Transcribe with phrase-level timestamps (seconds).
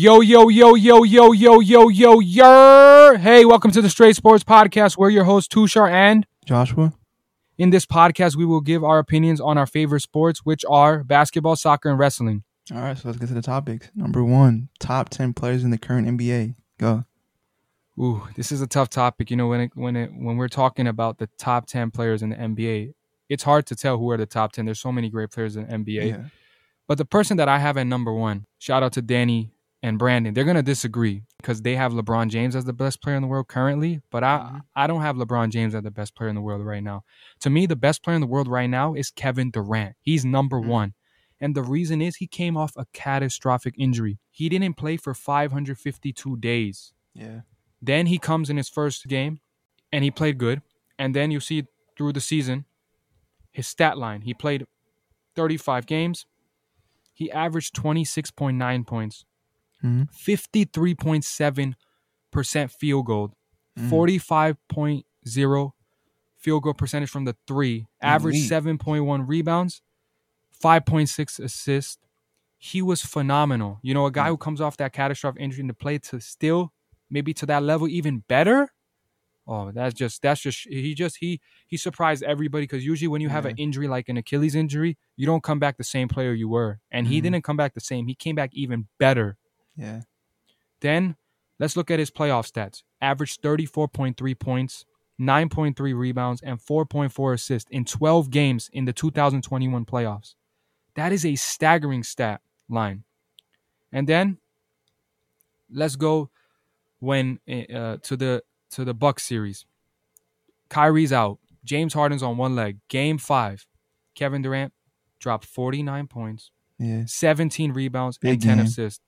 [0.00, 3.16] Yo, yo, yo, yo, yo, yo, yo, yo, yo.
[3.18, 4.96] Hey, welcome to the Straight Sports Podcast.
[4.96, 6.92] We're your hosts, Tushar and Joshua.
[7.56, 11.56] In this podcast, we will give our opinions on our favorite sports, which are basketball,
[11.56, 12.44] soccer, and wrestling.
[12.72, 13.90] All right, so let's get to the topics.
[13.92, 16.54] Number one, top 10 players in the current NBA.
[16.78, 17.02] Go.
[17.98, 19.32] Ooh, this is a tough topic.
[19.32, 22.28] You know, when it, when it, when we're talking about the top 10 players in
[22.28, 22.94] the NBA,
[23.28, 24.64] it's hard to tell who are the top 10.
[24.64, 26.08] There's so many great players in the NBA.
[26.08, 26.24] Yeah.
[26.86, 29.50] But the person that I have at number one, shout out to Danny
[29.82, 33.22] and Brandon, they're gonna disagree because they have LeBron James as the best player in
[33.22, 34.60] the world currently, but I Mhm.
[34.74, 37.04] I don't have LeBron James as the best player in the world right now.
[37.40, 39.96] To me, the best player in the world right now is Kevin Durant.
[40.00, 40.66] He's number Mhm.
[40.66, 40.94] one.
[41.40, 44.18] And the reason is he came off a catastrophic injury.
[44.30, 46.92] He didn't play for 552 days.
[47.14, 47.42] Yeah.
[47.80, 49.40] Then he comes in his first game
[49.92, 50.62] and he played good.
[50.98, 51.64] And then you see
[51.96, 52.64] through the season
[53.52, 54.22] his stat line.
[54.22, 54.66] He played
[55.36, 56.26] 35 games.
[57.14, 59.24] He averaged 26.9 points,
[59.80, 63.34] hmm 53.7% field goal,
[63.78, 63.88] Mhm.
[63.90, 65.72] 45.0
[66.36, 68.48] field goal percentage from the three, average Elite.
[68.48, 69.82] 7.1 rebounds,
[70.52, 71.98] 5.6 assists.
[72.58, 73.78] He was phenomenal.
[73.82, 74.30] You know, a guy Mm.
[74.30, 76.72] who comes off that catastrophic injury and to play to still
[77.10, 78.72] maybe to that level even better.
[79.46, 83.30] Oh, that's just that's just he just he he surprised everybody because usually when you
[83.30, 86.48] have an injury like an Achilles injury, you don't come back the same player you
[86.48, 87.22] were, and he Mhm.
[87.22, 88.08] didn't come back the same.
[88.08, 89.38] He came back even better.
[89.78, 90.00] Yeah.
[90.80, 91.16] Then
[91.58, 92.82] let's look at his playoff stats.
[93.00, 94.84] Averaged 34.3 points,
[95.20, 100.34] 9.3 rebounds, and 4.4 assists in 12 games in the 2021 playoffs.
[100.94, 103.04] That is a staggering stat line.
[103.92, 104.38] And then
[105.72, 106.30] let's go
[106.98, 109.64] when uh, to the to the Bucks series.
[110.68, 111.38] Kyrie's out.
[111.64, 112.78] James Harden's on one leg.
[112.88, 113.66] Game 5.
[114.14, 114.72] Kevin Durant
[115.20, 117.04] dropped 49 points, Yeah.
[117.06, 118.66] 17 rebounds, and 10 game.
[118.66, 119.00] assists.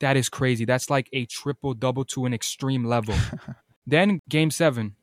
[0.00, 0.64] That is crazy.
[0.64, 3.14] That's like a triple double to an extreme level.
[3.86, 4.94] then game seven,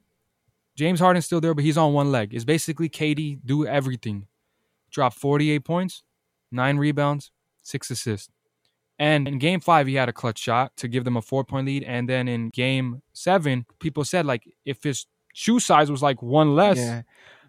[0.76, 2.34] James Harden's still there, but he's on one leg.
[2.34, 4.28] It's basically KD do everything.
[4.92, 6.04] Drop 48 points,
[6.52, 8.30] nine rebounds, six assists.
[8.98, 11.66] And in game five, he had a clutch shot to give them a four point
[11.66, 11.84] lead.
[11.84, 16.56] And then in game seven, people said like if his shoe size was like one
[16.56, 17.02] less, yeah.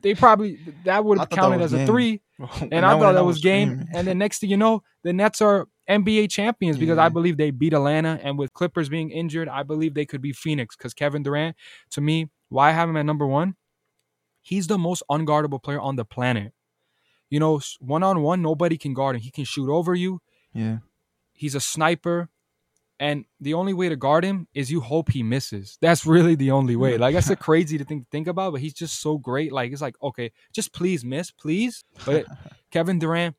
[0.02, 2.22] they probably that would have counted as a three.
[2.70, 3.86] And I thought that was game.
[3.94, 7.50] And then next thing you know, the Nets are NBA champions because I believe they
[7.50, 8.18] beat Atlanta.
[8.22, 11.56] And with Clippers being injured, I believe they could be Phoenix because Kevin Durant,
[11.90, 13.54] to me, why I have him at number one?
[14.42, 16.52] He's the most unguardable player on the planet.
[17.30, 19.22] You know, one on one, nobody can guard him.
[19.22, 20.20] He can shoot over you.
[20.52, 20.78] yeah.
[21.32, 22.30] He's a sniper.
[22.98, 25.76] And the only way to guard him is you hope he misses.
[25.82, 26.96] That's really the only way.
[26.96, 29.52] Like that's a crazy to think think about, but he's just so great.
[29.52, 31.84] Like it's like, okay, just please miss, please.
[32.06, 32.24] But
[32.70, 33.36] Kevin Durant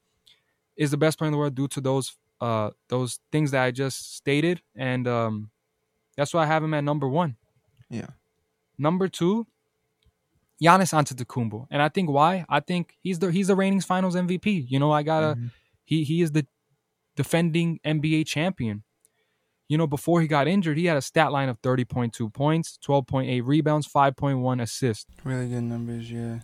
[0.76, 3.72] is the best player in the world due to those uh those things that I
[3.72, 5.52] just stated, and um
[6.16, 7.38] that's why I have him at number one.
[7.90, 8.08] Yeah.
[8.78, 9.48] Number two,
[10.62, 12.46] Giannis Antetokounmpo, and I think why?
[12.50, 14.66] I think he's the he's the reigning Finals MVP.
[14.70, 15.52] You know, I gotta Mhm.
[15.86, 16.46] he he is the
[17.16, 18.84] defending NBA champion.
[19.70, 23.44] You know, before he got injured, he had a stat line of 30.2 points, 12.8
[23.46, 25.06] rebounds, 5.1 assists.
[25.26, 26.10] Really good numbers.
[26.10, 26.40] Yeah.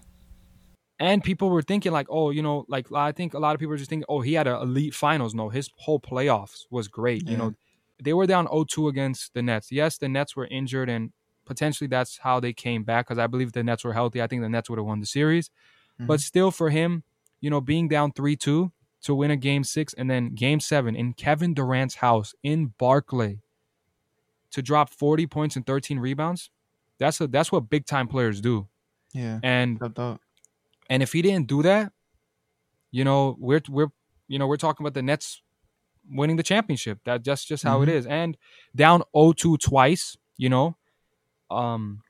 [1.03, 3.73] And people were thinking like, oh, you know, like I think a lot of people
[3.73, 5.35] are just thinking, oh, he had an elite finals.
[5.35, 7.27] No, his whole playoffs was great.
[7.27, 7.53] You know,
[8.01, 9.69] they were down 0-2 against the Nets.
[9.69, 11.11] Yes, the Nets were injured and
[11.43, 14.21] potentially that's how they came back because I believe the Nets were healthy.
[14.21, 15.49] I think the Nets would have won the series.
[15.49, 16.07] Mm-hmm.
[16.07, 17.03] But still for him,
[17.41, 18.71] you know, being down 3-2
[19.01, 23.41] to win a game 6 and then game 7 in Kevin Durant's house in Barclay
[24.51, 26.49] to drop 40 points and 13 rebounds.
[26.97, 28.69] That's a, that's what big time players do.
[29.13, 29.41] Yeah.
[29.43, 29.77] And.
[30.89, 31.91] And if he didn't do that,
[32.91, 33.87] you know, we're we're
[34.27, 35.41] you know, we're talking about the Nets
[36.09, 36.99] winning the championship.
[37.05, 37.93] That that's just how it Mhm.
[37.93, 38.05] is.
[38.07, 38.37] And
[38.75, 40.75] down 0-2 twice, you know.
[41.49, 42.01] Um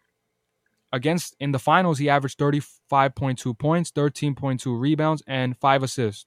[0.91, 6.25] against in the finals he averaged 35.2 points, 13.2 rebounds and 5 assists.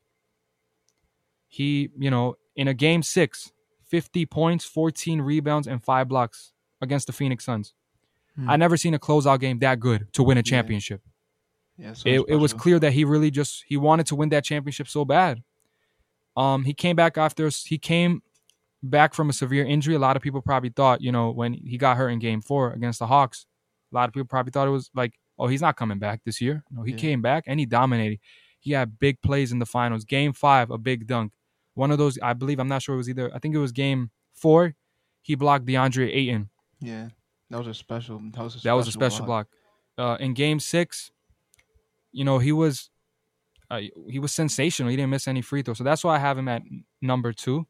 [1.48, 3.52] He, you know, in a game 6,
[3.88, 7.74] 50 points, 14 rebounds and 5 blocks against the Phoenix Suns.
[8.34, 8.50] Hmm.
[8.50, 11.12] I never seen a closeout game that good to win a championship Yeah.
[11.94, 14.88] So it, it was clear that he really just he wanted to win that championship
[14.88, 15.42] so bad.
[16.36, 18.22] Um, he came back after he came
[18.82, 19.94] back from a severe injury.
[19.94, 22.72] A lot of people probably thought, you know, when he got hurt in Game Four
[22.72, 23.46] against the Hawks,
[23.92, 26.40] a lot of people probably thought it was like, oh, he's not coming back this
[26.40, 26.62] year.
[26.70, 26.98] No, he Yeah.
[26.98, 28.18] came back and he dominated.
[28.58, 30.04] He had big plays in the finals.
[30.04, 31.32] Game Five, a big dunk.
[31.74, 33.30] One of those, I believe, I'm not sure it was either.
[33.34, 34.74] I think it was Game Four.
[35.22, 36.50] He blocked DeAndre Ayton.
[36.80, 37.08] Yeah.
[37.50, 38.20] That was a special.
[38.32, 39.48] That was a That was a special block.
[39.98, 41.10] Uh, in Game Six,
[42.16, 42.90] you know he was
[43.70, 44.90] uh, he was sensational.
[44.90, 46.62] He didn't miss any free throws, so that's why I have him at
[47.02, 47.66] number two.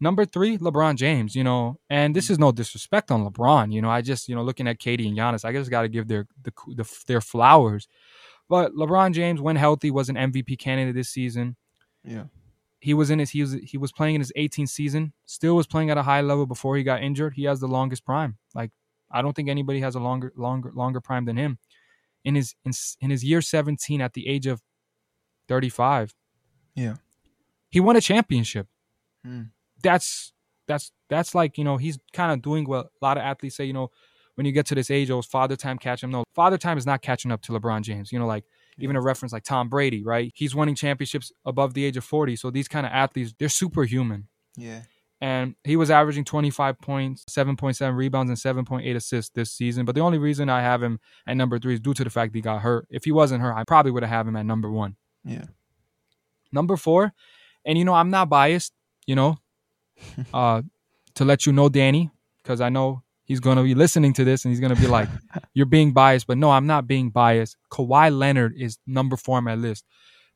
[0.00, 1.36] Number three, LeBron James.
[1.36, 3.72] You know, and this is no disrespect on LeBron.
[3.72, 5.88] You know, I just you know looking at KD and Giannis, I just got to
[5.88, 7.86] give their the, the their flowers.
[8.48, 11.56] But LeBron James, when healthy, was an MVP candidate this season.
[12.04, 12.24] Yeah.
[12.78, 15.12] He was in his he was he was playing in his 18th season.
[15.26, 17.34] Still was playing at a high level before he got injured.
[17.34, 18.38] He has the longest prime.
[18.54, 18.70] Like
[19.10, 21.58] I don't think anybody has a longer longer longer prime than him.
[22.26, 24.60] In his in, in his year 17 at the age of
[25.48, 26.12] 35.
[26.74, 26.96] Yeah.
[27.70, 28.66] He won a championship.
[29.24, 29.42] Hmm.
[29.82, 30.32] That's
[30.66, 33.64] that's that's like, you know, he's kind of doing what a lot of athletes say,
[33.64, 33.90] you know,
[34.34, 36.10] when you get to this age, oh, father time catch him.
[36.10, 38.12] No, father time is not catching up to LeBron James.
[38.12, 38.44] You know, like
[38.78, 40.32] even a reference like Tom Brady, right?
[40.34, 42.36] He's winning championships above the age of 40.
[42.36, 44.28] So these kind of athletes, they're superhuman.
[44.56, 44.82] Yeah.
[45.20, 49.86] And he was averaging 25 points, 7.7 rebounds, and 7.8 assists this season.
[49.86, 52.32] But the only reason I have him at number three is due to the fact
[52.32, 52.86] that he got hurt.
[52.90, 54.96] If he wasn't hurt, I probably would have had him at number one.
[55.24, 55.46] Yeah.
[56.52, 57.12] Number four,
[57.64, 58.72] and you know, I'm not biased,
[59.06, 59.38] you know,
[60.34, 60.62] uh,
[61.14, 62.10] to let you know, Danny,
[62.42, 64.86] because I know he's going to be listening to this and he's going to be
[64.86, 65.08] like,
[65.54, 66.26] you're being biased.
[66.26, 67.56] But no, I'm not being biased.
[67.70, 69.84] Kawhi Leonard is number four on my list.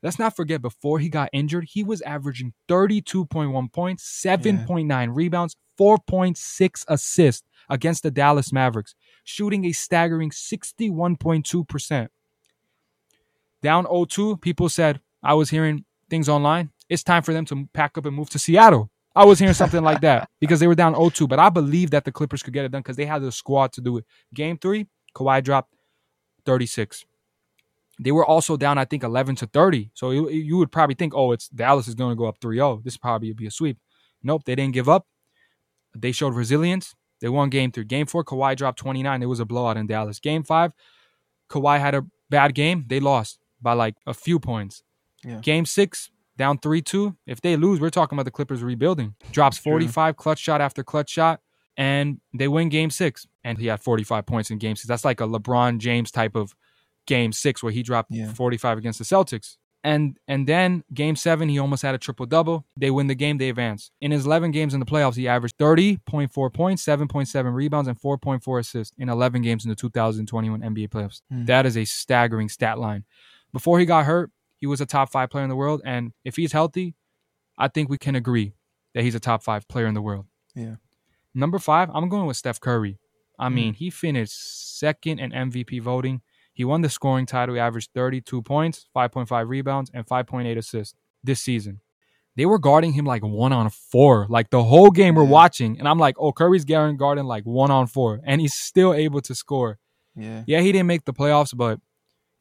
[0.02, 5.06] Let's not forget, before he got injured, he was averaging 32.1 points, 7.9 yeah.
[5.10, 8.94] rebounds, 4.6 assists against the Dallas Mavericks,
[9.24, 12.08] shooting a staggering 61.2%.
[13.62, 17.98] Down 0-2, people said, I was hearing things online, it's time for them to pack
[17.98, 18.90] up and move to Seattle.
[19.14, 22.04] I was hearing something like that because they were down 0-2, but I believe that
[22.04, 24.04] the Clippers could get it done because they had the squad to do it.
[24.32, 25.74] Game three, Kawhi dropped
[26.46, 27.04] 36.
[28.02, 29.90] They were also down, I think, 11 to 30.
[29.92, 32.82] So you, you would probably think, oh, it's Dallas is going to go up 3-0.
[32.82, 33.78] This probably be a sweep.
[34.22, 35.06] Nope, they didn't give up.
[35.94, 36.94] They showed resilience.
[37.20, 37.84] They won game three.
[37.84, 39.22] Game four, Kawhi dropped 29.
[39.22, 40.18] It was a blowout in Dallas.
[40.18, 40.72] Game five,
[41.50, 42.86] Kawhi had a bad game.
[42.88, 44.82] They lost by like a few points.
[45.22, 45.40] Yeah.
[45.40, 47.16] Game six, down 3 2.
[47.26, 49.14] If they lose, we're talking about the Clippers rebuilding.
[49.32, 51.40] Drops 45, clutch shot after clutch shot,
[51.76, 53.26] and they win game six.
[53.44, 54.86] And he had 45 points in game six.
[54.86, 56.54] That's like a LeBron James type of
[57.14, 58.32] game six where he dropped Yeah.
[58.32, 59.56] 45 against the Celtics.
[59.82, 62.66] And and then game seven, he almost had a triple double.
[62.76, 63.90] They win the game, they advance.
[64.00, 68.60] In his 11 games in the playoffs, he averaged 30.4 points, 7.7 rebounds, and 4.4
[68.60, 71.22] assists in 11 games in the 2021 NBA playoffs.
[71.30, 71.46] Hmm.
[71.46, 73.04] That is a staggering stat line.
[73.54, 75.80] Before he got hurt, he was a top five player in the world.
[75.84, 76.94] And if he's healthy,
[77.56, 78.52] I think we can agree
[78.94, 80.26] that he's a top five player in the world.
[80.54, 80.76] Yeah.
[81.34, 82.98] Number five, I'm going with Steph Curry.
[83.38, 83.54] I Hmm.
[83.54, 86.20] mean, he finished second in MVP voting.
[86.60, 87.54] He won the scoring title.
[87.54, 91.80] He averaged 32 points, 5.5 rebounds, and 5.8 assists this season.
[92.36, 95.30] They were guarding him like one on four, like the whole game we're Yeah.
[95.30, 95.78] watching.
[95.78, 99.22] And I'm like, oh, Curry's guarding guarding like one on four, and he's still able
[99.22, 99.78] to score.
[100.14, 100.44] Yeah.
[100.46, 101.80] Yeah, he didn't make the playoffs, but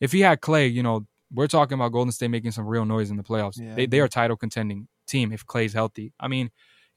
[0.01, 3.10] if he had Clay, you know, we're talking about Golden State making some real noise
[3.12, 3.57] in the playoffs.
[3.57, 3.74] Yeah.
[3.75, 6.12] They they are title contending team if Clay's healthy.
[6.19, 6.50] I mean,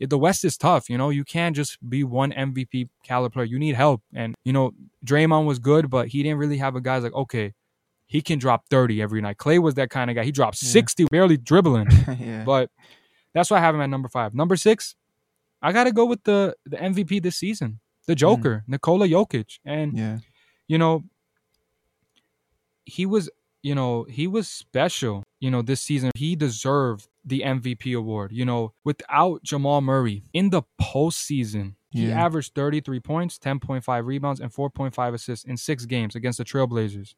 [0.08, 0.90] the West is tough.
[0.90, 3.44] You know, you can't just be one MVP caliber player.
[3.44, 4.02] You need help.
[4.14, 4.72] And you know,
[5.04, 7.52] Draymond was good, but he didn't really have a guy like okay,
[8.06, 9.38] he can drop thirty every night.
[9.38, 10.24] Clay was that kind of guy.
[10.24, 10.70] He dropped Yeah.
[10.70, 11.88] sixty, barely dribbling.
[12.18, 12.44] yeah.
[12.44, 12.70] but
[13.32, 14.34] that's why I have him at number five.
[14.34, 14.94] Number six,
[15.62, 18.18] I got to go with the the MVP this season, the mm.
[18.18, 20.18] Joker, Nikola Jokic, and yeah.
[20.66, 21.04] you know,
[22.84, 23.30] he was,
[23.62, 26.10] you know, he was special, you know, this season.
[26.16, 28.32] He deserved the MVP award.
[28.32, 32.24] You know, without Jamal Murray in the postseason, he Yeah.
[32.24, 37.14] averaged 33 points, 10.5 rebounds, and 4.5 assists in six games against the Trailblazers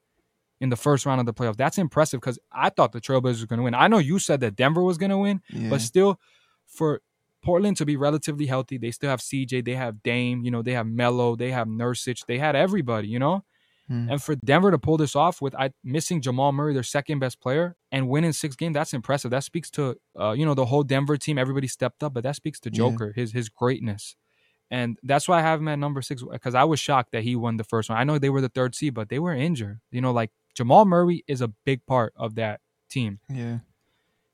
[0.60, 1.56] in the first round of the playoffs.
[1.56, 3.74] That's impressive because I thought the Trailblazers were going to win.
[3.74, 5.70] I know you said that Denver was going to win, Yeah.
[5.70, 6.18] but still,
[6.66, 7.02] for
[7.42, 10.72] Portland to be relatively healthy, they still have CJ, they have Dame, you know, they
[10.72, 13.44] have Melo, they have Nurkic, they had everybody, you know.
[13.88, 14.08] Hmm.
[14.10, 17.40] And for Denver to pull this off with I, missing Jamal Murray, their second best
[17.40, 19.30] player, and winning six games, that's impressive.
[19.30, 21.36] That speaks to uh, you know the whole Denver team.
[21.36, 22.76] Everybody stepped up, but that speaks to Yeah.
[22.78, 24.16] Joker, his his greatness,
[24.70, 27.36] and that's why I have him at number six because I was shocked that he
[27.36, 27.98] won the first one.
[27.98, 29.80] I know they were the third seed, but they were injured.
[29.90, 33.58] You know, like Jamal Murray is a big part of that team, yeah.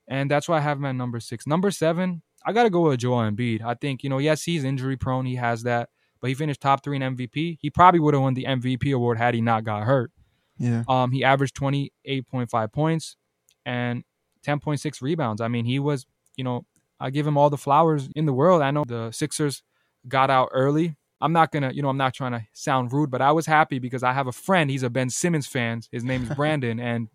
[0.07, 1.45] and that's why I have him at number six.
[1.45, 3.61] Number seven, I got to go with Joel Embiid.
[3.63, 5.25] I think you know, yes, he's injury prone.
[5.25, 5.89] He has that,
[6.21, 7.57] but he finished top three in MVP.
[7.59, 10.11] He probably would have won the MVP award had he not got hurt.
[10.57, 10.83] Yeah.
[10.87, 13.17] Um, he averaged 28.5 points
[13.65, 14.03] and
[14.45, 15.41] 10.6 rebounds.
[15.41, 16.65] I mean, he was, you know,
[16.99, 18.61] I give him all the flowers in the world.
[18.61, 19.63] I know the Sixers
[20.07, 20.95] got out early.
[21.19, 23.79] I'm not gonna, you know, I'm not trying to sound rude, but I was happy
[23.79, 24.69] because I have a friend.
[24.69, 25.81] He's a Ben Simmons fan.
[25.91, 27.09] His name is Brandon, and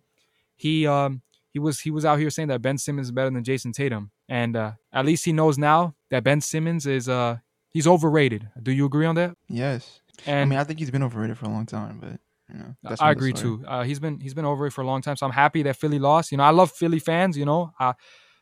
[0.55, 1.21] he um
[1.51, 4.11] he was he was out here saying that Ben Simmons is better than Jayson Tatum,
[4.29, 7.37] and uh, at least he knows now that Ben Simmons is uh
[7.69, 8.49] he's overrated.
[8.61, 9.35] Do you agree on that?
[9.49, 10.01] Yes.
[10.25, 12.19] And I mean, I think he's been overrated for a long time, but
[12.51, 13.63] you know, that's I agree too.
[13.67, 15.75] Uh, he's been he's been over it for a long time, so I'm happy that
[15.75, 16.31] Philly lost.
[16.31, 17.37] You know, I love Philly fans.
[17.37, 17.93] You know, uh,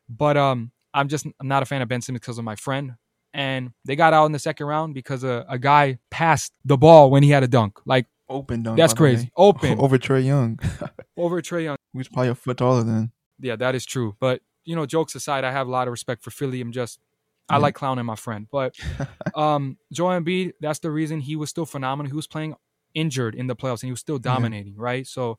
[0.08, 2.94] but um, I'm just I'm not a fan of Ben Simmons because of my friend.
[3.34, 7.10] and they got out in the second round because a, a guy passed the ball
[7.12, 7.80] when he had a dunk.
[7.86, 8.78] Like Open dunk.
[8.78, 9.10] that's by the way.
[9.16, 9.32] crazy.
[9.36, 10.60] Open Over Trae Young.
[11.18, 11.78] over Trae Young.
[11.94, 13.12] Who's probably a foot taller than.
[13.40, 14.16] Yeah, that is true.
[14.20, 16.62] But you know, jokes aside, I have a lot of respect for Philly.
[16.62, 17.00] I'm just
[17.50, 18.48] I like clowning my friend.
[18.52, 18.76] But
[19.36, 22.10] um Joel Embiid, that's the reason he was still phenomenal.
[22.10, 22.56] He was playing
[22.94, 25.06] injured in the playoffs and he was still dominating, right?
[25.06, 25.38] So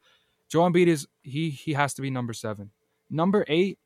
[0.51, 2.71] Joel Embiid is he he has to be number seven.
[3.11, 3.79] Number eight,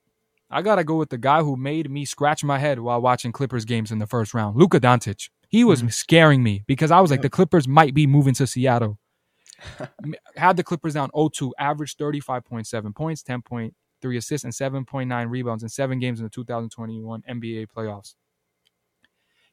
[0.50, 3.64] I gotta go with the guy who made me scratch my head while watching Clippers
[3.64, 5.30] games in the first round, Luka Doncic.
[5.48, 5.92] He was Mhm.
[5.92, 8.98] scaring me because I was like, the Clippers might be moving to Seattle.
[10.36, 13.22] Had the Clippers down 0-2, averaged 35.7 points,
[14.00, 18.14] 10.3 assists, and 7.9 rebounds in seven games in the 2021 NBA playoffs.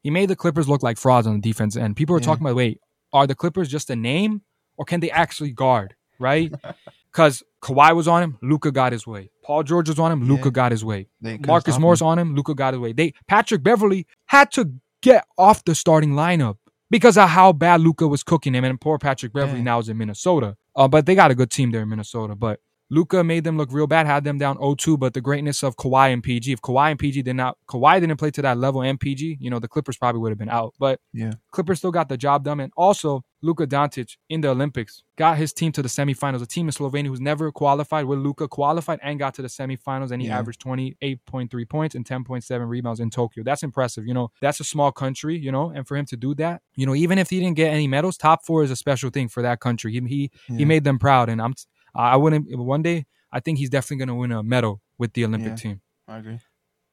[0.01, 1.95] He made the Clippers look like frauds on the defense end.
[1.95, 2.25] People are Yeah.
[2.25, 2.79] talking about, wait,
[3.13, 4.41] are the Clippers just a name
[4.77, 5.95] or can they actually guard?
[6.19, 6.51] Right?
[7.09, 9.31] Because Kawhi was on him, Luka got his way.
[9.43, 10.51] Paul George was on him, Luka Yeah.
[10.51, 11.07] got his way.
[11.47, 12.07] Marcus Morris him.
[12.07, 12.91] on him, Luka got his way.
[12.93, 16.57] They Patrick Beverley had to get off the starting lineup
[16.91, 19.63] because of how bad Luka was cooking him, and poor Patrick Beverley Yeah.
[19.63, 20.57] now is in Minnesota.
[20.75, 22.35] Uh, but they got a good team there in Minnesota.
[22.35, 24.97] But Luka made them look real bad, had them down 0-2.
[24.99, 28.17] But the greatness of Kawhi and PG, if Kawhi and PG did not, Kawhi didn't
[28.17, 30.73] play to that level, and PG, you know, the Clippers probably would have been out.
[30.79, 31.33] But Yeah.
[31.51, 32.59] Clippers still got the job done.
[32.59, 36.41] And also, Luka Doncic in the Olympics got his team to the semifinals.
[36.41, 40.11] A team in Slovenia who's never qualified with Luka qualified and got to the semifinals,
[40.11, 40.39] and he Yeah.
[40.39, 43.43] averaged 28.3 points and 10.7 rebounds in Tokyo.
[43.43, 44.07] That's impressive.
[44.07, 46.85] You know, that's a small country, you know, and for him to do that, you
[46.85, 49.41] know, even if he didn't get any medals, top four is a special thing for
[49.43, 49.91] that country.
[49.91, 51.27] He he, he made them proud.
[51.29, 51.53] And I'm
[51.97, 55.49] I wouldn't one day, I think he's definitely gonna win a medal with the Olympic
[55.51, 55.55] Yeah.
[55.55, 55.81] team.
[56.07, 56.39] I agree.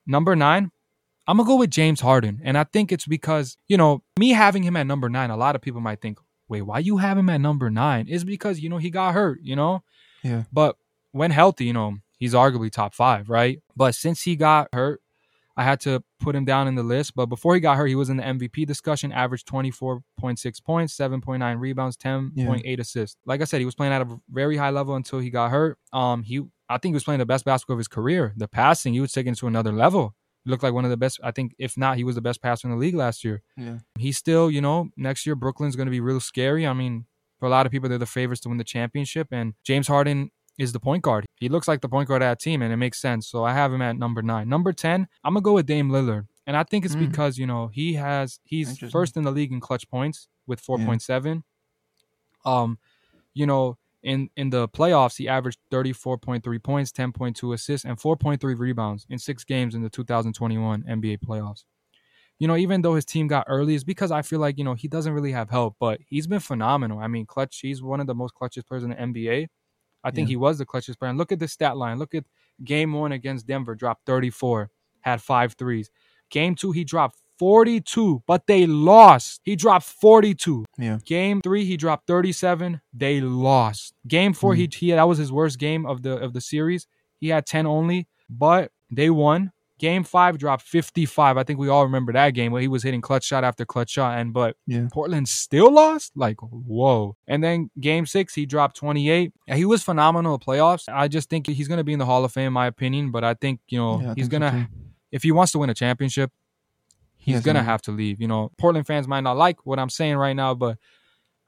[0.07, 0.71] Number nine,
[1.27, 4.63] I'm gonna go with James Harden, and I think it's because you know me having
[4.63, 5.31] him at number nine.
[5.31, 6.19] A lot of people might think,
[6.49, 8.09] "Wait, why you have him at number nine?
[8.09, 9.83] Is because you know he got hurt, you know."
[10.23, 10.45] Yeah.
[10.53, 10.77] But
[11.13, 13.61] when healthy, you know he's arguably top five, right?
[13.77, 15.01] But since he got hurt,
[15.57, 17.15] I had to put him down in the list.
[17.15, 19.13] But before he got hurt, he was in the MVP discussion.
[19.13, 23.17] Averaged 24.6 points, 7.9 rebounds, 10.8 assists.
[23.25, 25.79] Like I said, he was playing at a very high level until he got hurt.
[25.93, 28.33] Um, he I think he was playing the best basketball of his career.
[28.37, 30.15] The passing, he was taking it to another level.
[30.45, 31.21] He looked like one of the best.
[31.23, 33.43] I think if not, he was the best passer in the league last year.
[33.57, 33.79] Yeah.
[33.99, 36.67] He's still, you know, next year Brooklyn's going to be real scary.
[36.67, 37.07] I mean,
[37.39, 40.31] for a lot of people, they're the favorites to win the championship, and James Harden
[40.59, 41.27] is the point guard.
[41.41, 43.29] He looks like the point guard of that team, and it makes sense.
[43.29, 44.49] So I have him at number nine.
[44.49, 47.11] Number ten, I'm gonna go with Dame Lillard, and I think it's Mm.
[47.11, 51.43] because you know he has he's first in the league in clutch points with 4.7.
[52.45, 52.79] Um,
[53.33, 59.07] you know, in in the playoffs, he averaged 34.3 points, 10.2 assists, and 4.3 rebounds
[59.09, 61.65] in six games in the 2021 NBA playoffs.
[62.39, 64.75] You know, even though his team got early, it's because I feel like you know
[64.75, 66.99] he doesn't really have help, but he's been phenomenal.
[66.99, 67.61] I mean, clutch.
[67.61, 69.49] He's one of the most clutchest players in the NBA.
[70.05, 70.33] I think Yeah.
[70.33, 71.09] he was the clutchest player.
[71.09, 71.99] And look at the stat line.
[71.99, 72.25] Look at
[72.63, 74.71] game one against Denver, dropped 34,
[75.01, 75.91] had five threes.
[76.31, 79.41] Game two, he dropped 42, but they lost.
[79.45, 80.65] He dropped 42.
[80.79, 80.99] Yeah.
[81.05, 82.81] Game three, he dropped 37.
[82.93, 83.95] They lost.
[84.07, 84.59] Game four, mm.
[84.59, 86.87] he, he that was his worst game of the of the series.
[87.19, 89.53] He had 10 only, but they won.
[89.85, 91.37] Game five dropped 55.
[91.37, 93.91] I think we all remember that game where he was hitting clutch shot after clutch
[93.91, 94.17] shot.
[94.19, 94.89] And but Yeah.
[94.91, 96.13] Portland still lost?
[96.17, 97.17] Like, whoa.
[97.27, 99.33] And then game six, he dropped 28.
[99.47, 100.85] Yeah, he was phenomenal in playoffs.
[100.91, 103.11] I just think he's gonna be in the Hall of Fame, in my opinion.
[103.11, 104.81] But I think, you know, Yeah, he's gonna too.
[105.13, 106.31] if he wants to win a championship,
[107.19, 108.23] he's has to gonna have to leave.
[108.23, 110.79] You know, Portland fans might not like what I'm saying right now, but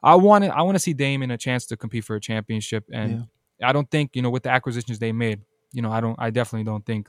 [0.02, 2.20] I want it, I want to see Dame in a chance to compete for a
[2.20, 2.84] championship.
[2.92, 3.28] And
[3.62, 5.40] I don't think, you know, with the acquisitions they made,
[5.72, 7.08] you know, I don't I definitely don't think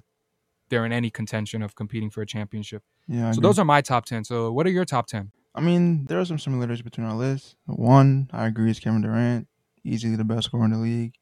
[0.69, 2.83] they're in any contention of competing for a championship.
[3.07, 3.29] Yeah.
[3.29, 3.47] I so agree.
[3.47, 4.24] those are my top ten.
[4.24, 5.31] So what are your top ten?
[5.55, 7.55] I mean, there are some similarities between our lists.
[7.65, 9.47] One, I agree, is Kevin Durant,
[9.83, 11.15] easily the best scorer in the league,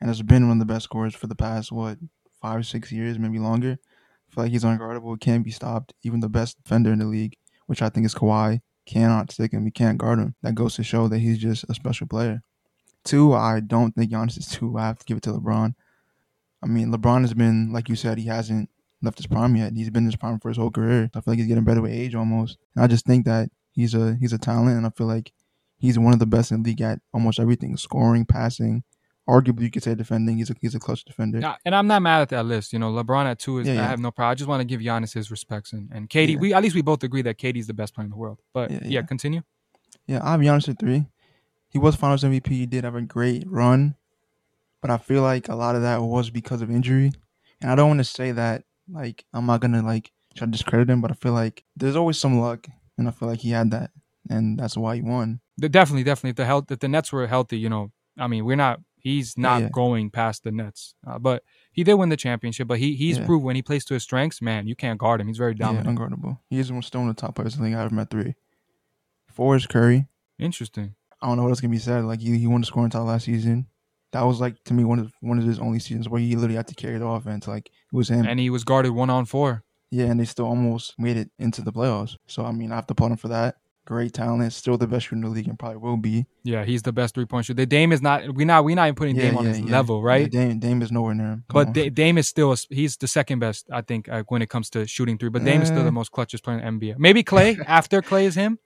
[0.00, 1.98] and has been one of the best scorers for the past what
[2.40, 3.78] five, or six years, maybe longer.
[3.78, 5.94] I feel like he's unguardable, can't be stopped.
[6.02, 7.36] Even the best defender in the league,
[7.66, 9.64] which I think is Kawhi, cannot stick him.
[9.64, 10.34] He can't guard him.
[10.42, 12.42] That goes to show that he's just a special player.
[13.04, 14.76] Two, I don't think Giannis is two.
[14.76, 15.74] I have to give it to LeBron.
[16.62, 18.68] I mean, LeBron has been, like you said, he hasn't
[19.02, 19.72] left his prime yet.
[19.74, 21.10] He's been in his prime for his whole career.
[21.14, 22.58] I feel like he's getting better with age almost.
[22.74, 25.32] And I just think that he's a he's a talent, and I feel like
[25.78, 28.84] he's one of the best in the league at almost everything: scoring, passing.
[29.28, 30.38] Arguably, you could say defending.
[30.38, 31.40] He's a he's a clutch defender.
[31.40, 32.72] Yeah, and I'm not mad at that list.
[32.72, 34.30] You know, LeBron at two is Yeah, I have no problem.
[34.30, 36.34] I just want to give Giannis his respects and, and KD.
[36.34, 36.38] Yeah.
[36.38, 38.38] We at least we both agree that KD's the best player in the world.
[38.54, 39.02] But yeah, Yeah, yeah.
[39.02, 39.42] continue.
[40.06, 41.06] Yeah, I have Giannis at three.
[41.68, 42.48] He was Finals MVP.
[42.48, 43.96] He did have a great run,
[44.80, 47.10] but I feel like a lot of that was because of injury.
[47.60, 50.90] And I don't want to say that like I'm not gonna like try to discredit
[50.90, 52.66] him, but I feel like there's always some luck,
[52.98, 53.90] and I feel like he had that,
[54.28, 55.40] and that's why he won.
[55.58, 56.30] Definitely, definitely.
[56.30, 58.80] If the health, if the Nets were healthy, you know, I mean, we're not.
[58.98, 59.68] He's not yeah.
[59.72, 63.26] going past the Nets, uh, but He did win the championship, but he he's Yeah.
[63.26, 65.28] proved when he plays to his strengths, man, you can't guard him.
[65.28, 65.96] He's very Yeah, dominant.
[65.98, 66.38] unguardable.
[66.50, 67.76] He is still one of the top players I think.
[67.76, 68.34] I him at three.
[69.28, 70.08] Four is Curry.
[70.38, 70.94] Interesting.
[71.22, 72.04] I don't know what else can be said.
[72.04, 73.66] Like he, he won the scoring title last season.
[74.12, 76.56] That was like to me one of one of his only seasons where he literally
[76.56, 77.46] had to carry the offense.
[77.48, 78.26] Like it was him.
[78.26, 79.64] And he was guarded one on four.
[79.90, 82.16] yeah, and they still almost made it into the playoffs.
[82.26, 83.56] So I mean, I have to applaud him for that.
[83.84, 86.26] Great talent, still the best shooter in the league, and probably will be.
[86.42, 87.56] Yeah, he's the best three point shooter.
[87.58, 88.34] The Dame is not.
[88.34, 89.70] We not we not even putting Yeah, Dame on his yeah.
[89.70, 90.22] level, right?
[90.22, 91.44] Yeah, Dame, Dame is nowhere near him.
[91.48, 91.94] Come But on.
[91.94, 95.18] Dame is still he's the second best, I think, uh, when it comes to shooting
[95.18, 95.28] three.
[95.28, 96.98] But Dame is still the most clutchest player in the NBA.
[96.98, 98.58] Maybe Clay after Clay is him.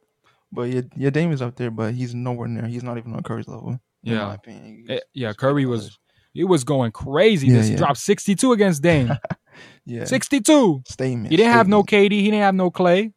[0.52, 2.66] But yeah, yeah, Dame is up there, but he's nowhere near.
[2.66, 3.78] He's not even on Curry's level.
[4.02, 4.34] Yeah.
[4.34, 4.86] opinion.
[4.88, 5.98] Eh, yeah, Curry was
[6.32, 7.48] he was going crazy.
[7.48, 7.76] Yeah, this yeah.
[7.76, 9.12] dropped sixty two against Dame.
[9.84, 10.82] yeah Sixty two.
[10.86, 11.30] statement.
[11.30, 12.12] He didn't have no statement.
[12.12, 12.16] KD.
[12.16, 13.12] He didn't have no Clay.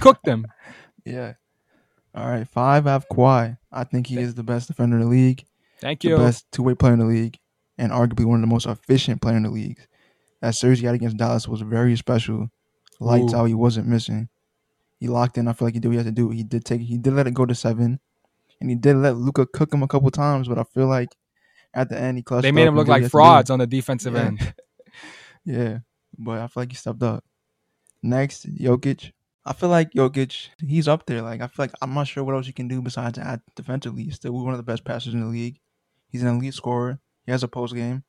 [0.00, 0.46] Cooked them.
[1.06, 1.32] Yeah.
[2.14, 2.86] All right, five.
[2.86, 3.56] I have Kawhi.
[3.72, 5.44] I think he is the best defender in the league,
[5.80, 6.16] Thank the you.
[6.18, 7.38] best two way player in the league,
[7.78, 9.78] and arguably one of the most efficient player in the league.
[10.42, 12.48] That series he had against Dallas was very special.
[13.00, 13.36] Lights Ooh.
[13.36, 13.44] out.
[13.46, 14.28] He wasn't missing.
[14.98, 15.48] He locked in.
[15.48, 16.28] I feel like he did what he had to do.
[16.30, 16.82] He did take.
[16.82, 17.98] He did let it go to seven,
[18.60, 20.48] and he did let Luka cook him a couple times.
[20.48, 21.08] But I feel like
[21.74, 22.42] at the end he clutched.
[22.42, 24.20] They made him look did what he like frauds on the defensive Yeah.
[24.26, 24.54] end.
[25.44, 25.78] Yeah,
[26.18, 27.24] but I feel like he stepped up.
[28.02, 29.12] Next, Jokic.
[29.46, 31.22] I feel like Jokic, he's up there.
[31.22, 34.04] Like I feel like I'm not sure what else he can do besides add defensively.
[34.04, 35.58] He's still one of the best passers in the league.
[36.08, 36.98] He's an elite scorer.
[37.24, 38.04] He has a post game.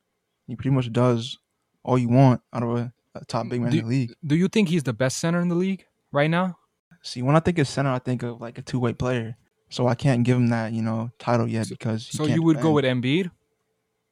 [0.46, 1.38] He pretty much does
[1.84, 4.12] all you want out of a, a top big man Do- in the league.
[4.26, 6.58] Do you think he's the best center in the league right now?
[7.02, 9.36] See, when I think of center, I think of like a two way player.
[9.72, 12.60] So I can't give him that, you know, title yet because he So you would
[12.60, 13.30] go with Embiid?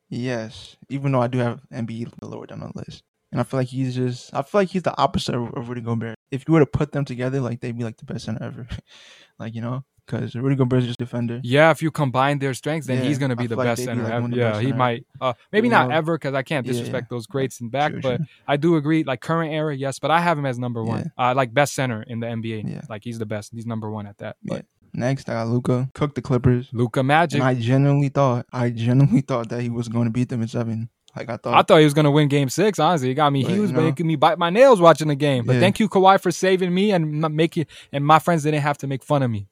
[0.08, 3.60] Yes, even though I do have Embiid lower down on the list, and I feel
[3.60, 6.16] like he's just I feel like he's the opposite of, Rudy Gobert.
[6.30, 8.66] If you were to put them together, like they'd be like the best center ever,
[9.38, 11.40] like you know, because Rudy Gobert is just a defender.
[11.44, 13.92] Yeah, if you combine their strengths, then Yeah, he's gonna be the like best they'd
[13.92, 14.28] be center like ever.
[14.34, 15.06] Yeah, he center might.
[15.20, 15.94] Uh, maybe You not know?
[15.94, 17.16] ever because I can't disrespect yeah.
[17.16, 18.26] those greats in back, Sure, but sure.
[18.48, 19.04] I do agree.
[19.04, 21.12] Like current era, yes, but I have him as number one.
[21.18, 22.68] Uh, like best center in the NBA.
[22.68, 22.80] Yeah.
[22.88, 23.52] Like he's the best.
[23.54, 24.36] He's number one at that.
[24.42, 25.88] But Next, I got Luka.
[25.94, 27.40] Cook the Clippers, Luka Magic.
[27.40, 30.48] and I genuinely thought I genuinely thought that he was going to beat them in
[30.48, 30.88] seven.
[31.16, 31.54] Like I thought.
[31.54, 32.78] I thought he was gonna win Game Six.
[32.78, 33.42] Honestly, he got me.
[33.42, 35.44] But, he was you know- making me bite my nails watching the game.
[35.44, 35.60] But Yeah.
[35.60, 39.02] thank you, Kawhi, for saving me and making and my friends didn't have to make
[39.02, 39.48] fun of me.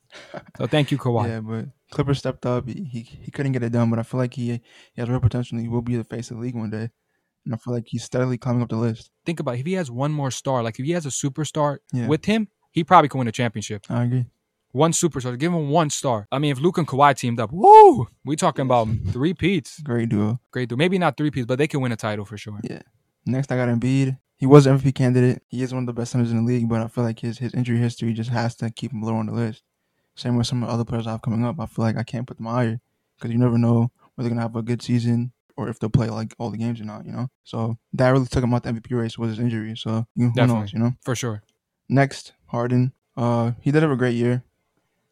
[0.57, 1.27] So thank you, Kawhi.
[1.27, 2.69] Yeah, but Clippers stepped up.
[2.69, 4.51] He, he he couldn't get it done, but I feel like he
[4.93, 5.59] he has real potential.
[5.59, 6.91] He will be the face of the league one day,
[7.45, 9.11] and I feel like he's steadily climbing up the list.
[9.27, 9.61] Think about it.
[9.61, 12.07] if he has one more star, like if he has a superstar Yeah.
[12.07, 13.85] with him, he probably could win a championship.
[13.91, 14.27] I agree.
[14.79, 16.29] One superstar, give him one star.
[16.31, 19.81] I mean, if Luke and Kawhi teamed up, woo, we talking about three peats.
[19.81, 20.39] Great duo.
[20.53, 20.79] Great, dude.
[20.79, 22.61] Maybe not three peats, but they can win a title for sure.
[22.63, 22.83] Yeah.
[23.27, 24.19] Next, I got Embiid.
[24.37, 25.43] He was an MVP candidate.
[25.49, 27.39] He is one of the best centers in the league, but I feel like his
[27.39, 29.65] his injury history just has to keep him lower on the list.
[30.15, 31.59] Same with some of the other players I have coming up.
[31.59, 32.79] I feel like I can't put them higher
[33.17, 36.09] because you never know whether they're gonna have a good season or if they'll play
[36.09, 37.05] like all the games or not.
[37.05, 39.77] You know, so that really took him out the MVP race was his injury.
[39.77, 40.61] So you know, who Definitely.
[40.61, 40.73] knows?
[40.73, 40.93] You know.
[41.03, 41.43] For sure.
[41.89, 42.93] Next, Harden.
[43.17, 44.45] Uh, he did have a great year,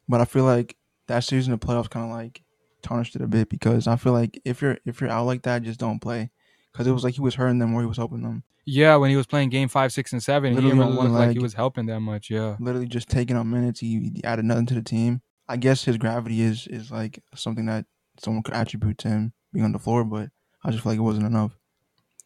[0.09, 0.77] but I feel like
[1.09, 2.43] that season the playoffs kind of like
[2.83, 5.63] tarnished it a bit because I feel like if you're if you're out like that,
[5.63, 6.31] just don't play.
[6.73, 8.45] Because it was like he was hurting them or he was helping them.
[8.67, 11.13] Yeah, when he was playing game five, six, and seven, he Literally didn't really one
[11.13, 12.31] look like he was helping that much.
[12.31, 12.57] Yeah.
[12.59, 13.81] Literally just taking up minutes.
[13.81, 15.23] He, he added nothing to the team.
[15.49, 17.87] I guess his gravity is is like something that
[18.19, 20.31] someone could attribute to him being on the floor, but
[20.65, 21.57] I just feel like it wasn't enough.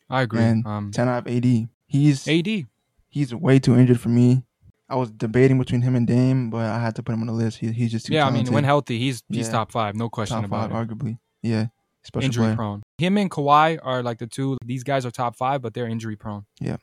[0.08, 0.42] I agree.
[0.42, 1.68] And um, Ten out of AD.
[1.86, 2.66] He's AD.
[3.08, 4.42] he's way too injured for me.
[4.90, 7.32] I was debating between him and Dame, but I had to put him on the
[7.32, 7.58] list.
[7.58, 9.52] He, he's just too Yeah, I mean, when healthy, he's he's Yeah.
[9.52, 10.98] top five, no question top about five, it.
[10.98, 11.18] arguably.
[11.42, 11.66] Yeah,
[12.02, 12.56] special Injury player.
[12.56, 12.82] prone.
[12.98, 14.58] Him and Kawhi are like the two.
[14.64, 16.44] These guys are top five, but they're injury prone.
[16.60, 16.76] Yeah,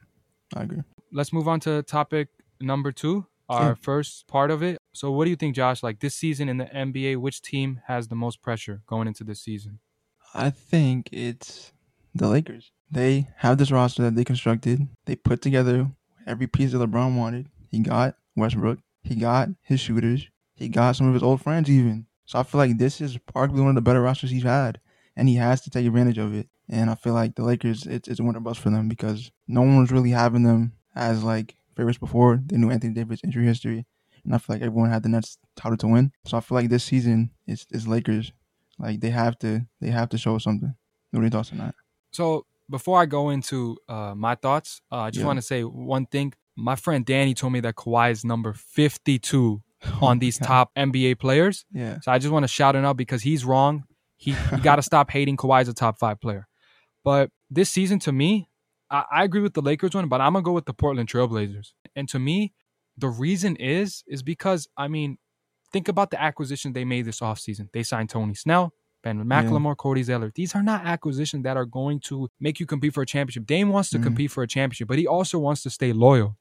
[0.56, 0.82] I agree.
[1.12, 2.30] Let's move on to topic
[2.62, 3.74] number two, our Yeah.
[3.76, 4.78] first part of it.
[4.94, 5.84] So, what do you think, Josh?
[5.84, 9.42] Like this season in the NBA, which team has the most pressure going into this
[9.42, 9.80] season?
[10.34, 11.72] I think it's
[12.16, 12.72] the Lakers.
[12.90, 14.88] They have this roster that they constructed.
[15.06, 15.92] They put together
[16.26, 17.48] every piece that LeBron wanted.
[17.68, 18.80] He got Westbrook.
[19.04, 20.28] He got his shooters.
[20.56, 22.08] He got some of his old friends even.
[22.26, 24.82] So I feel like this is arguably one of the better rosters he's had,
[25.16, 26.50] and he has to take advantage of it.
[26.68, 29.62] And I feel like the Lakers, it's, it's a winter bust for them because no
[29.62, 32.42] one was really having them as like favorites before.
[32.46, 33.86] They knew Anthony Davis' injury history,
[34.26, 36.12] and I feel like everyone had the Nets touted to win.
[36.26, 38.34] So I feel like this season is is Lakers.
[38.78, 40.76] Like they have to they have to show something.
[41.12, 41.76] What are your thoughts on that?
[42.12, 45.28] So, before I go into uh, my thoughts, uh, I just Yeah.
[45.28, 46.34] want to say one thing.
[46.58, 49.62] My friend Danny told me that Kawhi is number 52
[50.02, 51.66] on these Oh top NBA players.
[51.72, 52.00] Yeah.
[52.02, 53.84] So I just want to shout him out because he's wrong.
[54.18, 56.48] He you got to stop hating Kawhi as a top five player.
[57.04, 58.50] But this season, to me,
[58.90, 61.74] I, I agree with the Lakers one, but I'm gonna go with the Portland Trailblazers.
[61.96, 62.54] And to me,
[62.98, 65.18] the reason is is because I mean,
[65.72, 67.70] think about the acquisition they made this offseason.
[67.72, 70.32] They signed Tony Snell, Ben McLemore, Cody Zeller.
[70.34, 73.46] These are not acquisitions that are going to make you compete for a championship.
[73.46, 74.04] Dame wants to Mhm.
[74.04, 76.36] compete for a championship, but he also wants to stay loyal.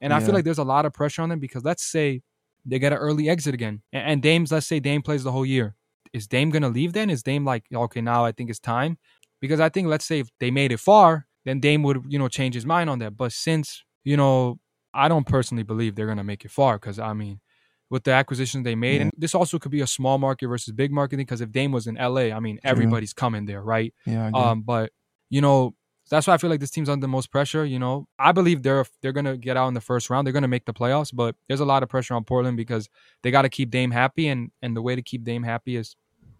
[0.00, 2.22] And I feel like there's a lot of pressure on them because let's say
[2.64, 3.82] they get an early exit again.
[3.92, 5.74] And, and Dame's, let's say Dame plays the whole year.
[6.12, 7.10] Is Dame going to leave then?
[7.10, 8.98] Is Dame like, okay, now I think it's time?
[9.40, 12.28] Because I think, let's say if they made it far, then Dame would, you know,
[12.28, 13.16] change his mind on that.
[13.16, 14.58] But since, you know,
[14.92, 17.40] I don't personally believe they're going to make it far because, I mean,
[17.88, 19.02] with the acquisitions they made, Yeah.
[19.02, 21.86] and this also could be a small market versus big marketing because if Dame was
[21.86, 23.94] in LA, I mean, everybody's coming there, right?
[24.06, 24.30] Yeah.
[24.34, 24.92] Um, but
[25.28, 25.74] you know,
[26.10, 27.64] that's why I feel like this team's under the most pressure.
[27.64, 30.26] You know, I believe they're they're gonna get out in the first round.
[30.26, 32.88] They're gonna make the playoffs, but there's a lot of pressure on Portland because
[33.22, 35.96] they got to keep Dame happy, and and the way to keep Dame happy is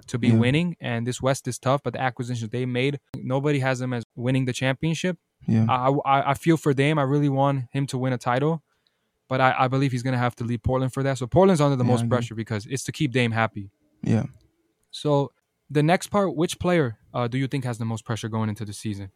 [0.09, 0.35] to be Yeah.
[0.39, 0.77] winning.
[0.81, 4.45] And this West is tough, but the acquisitions they made, nobody has them as winning
[4.47, 5.17] the championship.
[5.47, 6.99] yeah, I I, I feel for Dame.
[6.99, 8.63] I really want him to win a title,
[9.29, 11.19] but I, I believe he's gonna have to leave Portland for that.
[11.19, 13.71] So Portland's under the Yeah, most pressure because it's to keep Dame happy.
[14.03, 14.25] yeah.
[14.91, 15.33] So
[15.71, 18.65] the next part, which player uh, do you think has the most pressure going into
[18.65, 19.11] the season?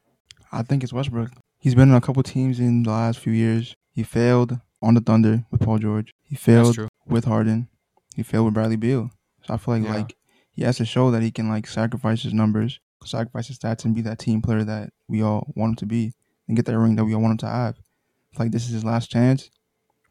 [0.52, 1.30] I think it's Westbrook.
[1.58, 3.74] He's been in a couple teams in the last few years.
[3.92, 6.12] He failed on the Thunder with Paul George.
[6.22, 6.76] He failed
[7.06, 7.68] with Harden.
[8.14, 9.10] He failed with Bradley Beal.
[9.46, 9.94] So I feel like Yeah.
[9.94, 10.16] like
[10.52, 13.94] he has to show that he can like sacrifice his numbers, sacrifice his stats, and
[13.94, 16.12] be that team player that we all want him to be,
[16.46, 17.76] and get that ring that we all want him to have.
[18.38, 19.50] Like this is his last chance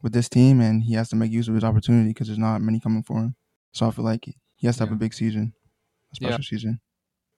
[0.02, 2.60] with this team, and he has to make use of his opportunity because there's not
[2.60, 3.36] many coming for him.
[3.72, 4.24] So I feel like
[4.56, 4.96] he has to have Yeah.
[4.96, 5.54] a big season,
[6.12, 6.28] a Yeah.
[6.28, 6.80] special season.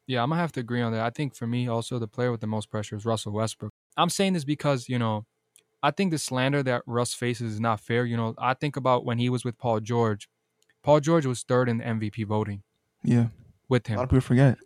[0.07, 1.01] Yeah, I'm gonna have to agree on that.
[1.01, 3.73] I think for me, also the player with the most pressure is Russell Westbrook.
[3.97, 5.27] I'm saying this because you know,
[5.83, 8.05] I think the slander that Russ faces is not fair.
[8.05, 10.29] You know, I think about when he was with Paul George.
[10.83, 12.63] Paul George was third in the MVP voting
[13.03, 13.29] Yeah,
[13.69, 13.97] with him.
[13.97, 14.59] a lot of people forget.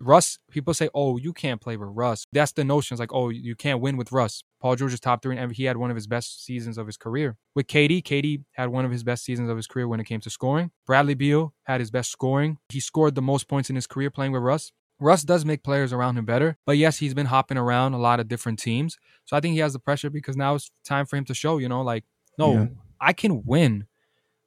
[0.00, 2.94] Russ, people say, "Oh, you can't play with Russ." That's the notion.
[2.94, 5.64] It's like, "Oh, you can't win with Russ." Paul George is top three, and he
[5.64, 7.36] had one of his best seasons of his career.
[7.54, 10.20] With KD, KD had one of his best seasons of his career when it came
[10.20, 10.70] to scoring.
[10.86, 12.58] Bradley Beal had his best scoring.
[12.68, 14.72] He scored the most points in his career playing with Russ.
[14.98, 18.18] Russ does make players around him better, but yes, he's been hopping around a lot
[18.18, 18.96] of different teams.
[19.26, 21.58] So I think he has the pressure because now it's time for him to show,
[21.58, 22.04] you know, like,
[22.38, 22.66] no, Yeah.
[22.98, 23.86] I can win.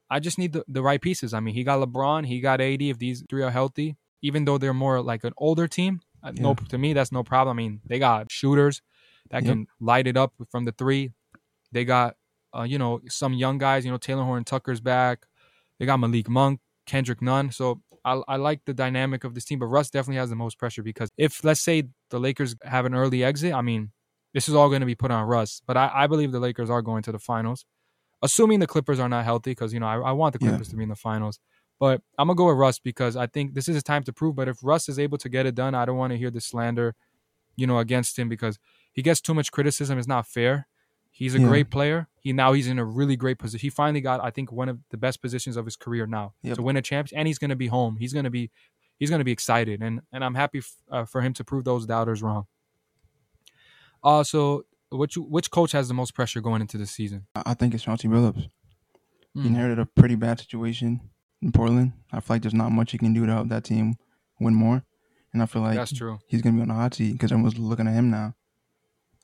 [0.09, 1.35] I just need the, the right pieces.
[1.35, 2.81] I mean, he got LeBron, he got AD.
[2.81, 6.55] If these three are healthy, even though they're more like an older team, uh, no,
[6.69, 7.55] to me that's no problem.
[7.55, 8.81] I mean, they got shooters
[9.31, 9.53] that Yep.
[9.53, 11.11] can light it up from the three.
[11.71, 12.15] They got,
[12.55, 13.85] uh, you know, some young guys.
[13.85, 15.25] You know, Talen Horton-Tucker's back.
[15.79, 17.51] They got Malik Monk, Kendrick Nunn.
[17.51, 20.57] So I, I like the dynamic of this team, but Russ definitely has the most
[20.57, 23.91] pressure because if let's say the Lakers have an early exit, I mean,
[24.33, 25.61] this is all going to be put on Russ.
[25.65, 27.65] But I, I believe the Lakers are going to the finals,
[28.21, 30.49] assuming the Clippers are not healthy, because you know I, I want the Yeah.
[30.49, 31.39] Clippers to be in the finals.
[31.79, 34.35] But I'm gonna go with Russ because I think this is his time to prove.
[34.35, 36.41] But if Russ is able to get it done, I don't want to hear the
[36.41, 36.93] slander,
[37.55, 38.59] you know, against him because
[38.91, 39.97] he gets too much criticism.
[39.97, 40.67] It's not fair.
[41.11, 41.47] He's a Yeah.
[41.47, 42.07] great player.
[42.19, 43.65] He now he's in a really great position.
[43.65, 46.57] He finally got, I think, one of the best positions of his career now Yep.
[46.57, 47.95] to win a champion, and he's gonna be home.
[47.97, 48.51] He's gonna be,
[48.99, 51.85] he's gonna be excited, and and I'm happy f- uh, for him to prove those
[51.85, 52.45] doubters wrong.
[54.03, 57.25] Uh, so which which coach has the most pressure going into the season?
[57.35, 58.49] I think it's Chauncey Billups.
[59.33, 59.41] Hmm.
[59.41, 61.01] He inherited a pretty bad situation
[61.41, 61.93] in Portland.
[62.11, 63.95] I feel like there's not much he can do to help that team
[64.39, 64.83] win more.
[65.33, 66.19] And I feel like That's true.
[66.27, 68.35] he's gonna be on the hot seat because everyone's looking at him now.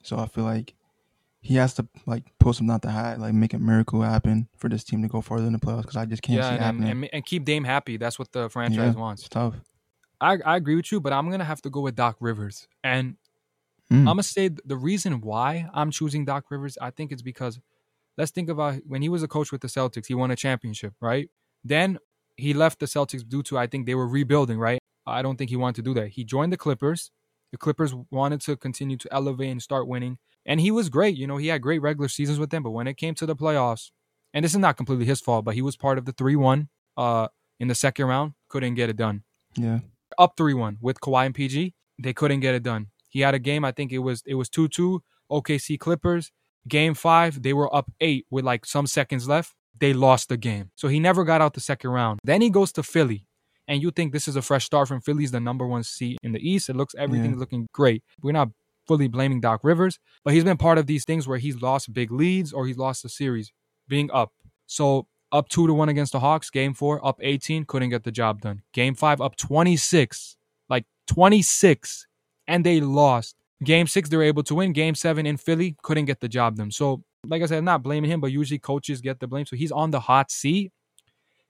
[0.04, 0.75] So I feel like
[1.41, 4.69] he has to like pull something out the hat, like make a miracle happen for
[4.69, 5.82] this team to go further in the playoffs.
[5.84, 6.89] Because I just can't Yeah, see it and, happening.
[6.91, 7.97] and and keep Dame happy.
[7.97, 8.99] That's what the franchise Yeah.
[8.99, 9.23] wants.
[9.23, 9.56] it's tough.
[10.21, 13.17] I I agree with you, but I'm gonna have to go with Doc Rivers, and
[13.91, 13.99] Mm.
[13.99, 16.75] I'm gonna say the reason why I'm choosing Doc Rivers.
[16.82, 17.60] I think it's because
[18.17, 20.93] let's think about when he was a coach with the Celtics, he won a championship,
[20.99, 21.30] right?
[21.65, 21.97] Then
[22.38, 24.80] he left the Celtics due to I think they were rebuilding, right?
[25.06, 26.10] I don't think he wanted to do that.
[26.10, 27.12] He joined the Clippers.
[27.51, 31.17] The Clippers wanted to continue to elevate and start winning, and he was great.
[31.17, 33.36] You know, he had great regular seasons with them, but when it came to the
[33.36, 33.91] playoffs,
[34.34, 37.28] and this is not completely his fault, but he was part of the three-one uh,
[37.60, 39.23] in the second round, couldn't get it done
[39.56, 39.80] Yeah,
[40.17, 41.73] up 3-1 with Kawhi and PG.
[42.01, 42.88] They couldn't get it done.
[43.10, 44.99] He had a game, I think it was it was 2-2
[45.32, 46.32] OKC Clippers.
[46.67, 49.54] Game 5, they were up 8 with like some seconds left.
[49.80, 50.72] They lost the game.
[50.76, 52.20] So he never got out the second round.
[52.24, 53.26] Then he goes to Philly.
[53.68, 56.34] And you think this is a fresh start from Philly's the number 1 seed in
[56.34, 56.70] the East.
[56.70, 57.40] It looks everything's Yeah.
[57.40, 58.04] looking great.
[58.22, 58.50] We're not
[58.88, 62.12] fully blaming Doc Rivers, but he's been part of these things where he's lost big
[62.12, 63.52] leads or he's lost the series
[63.88, 64.32] being up.
[64.68, 68.12] So up 2 to 1 against the Hawks, game 4 up 18, couldn't get the
[68.12, 68.62] job done.
[68.72, 70.38] Game 5 up 26
[70.70, 72.06] like 26
[72.48, 73.36] and they lost.
[73.64, 74.74] Game six, they were able to win.
[74.74, 76.72] Game seven in Philly, couldn't get the job done.
[76.72, 79.46] So, like I said, I'm not blaming him, but usually coaches get the blame.
[79.46, 80.72] So he's on the hot seat.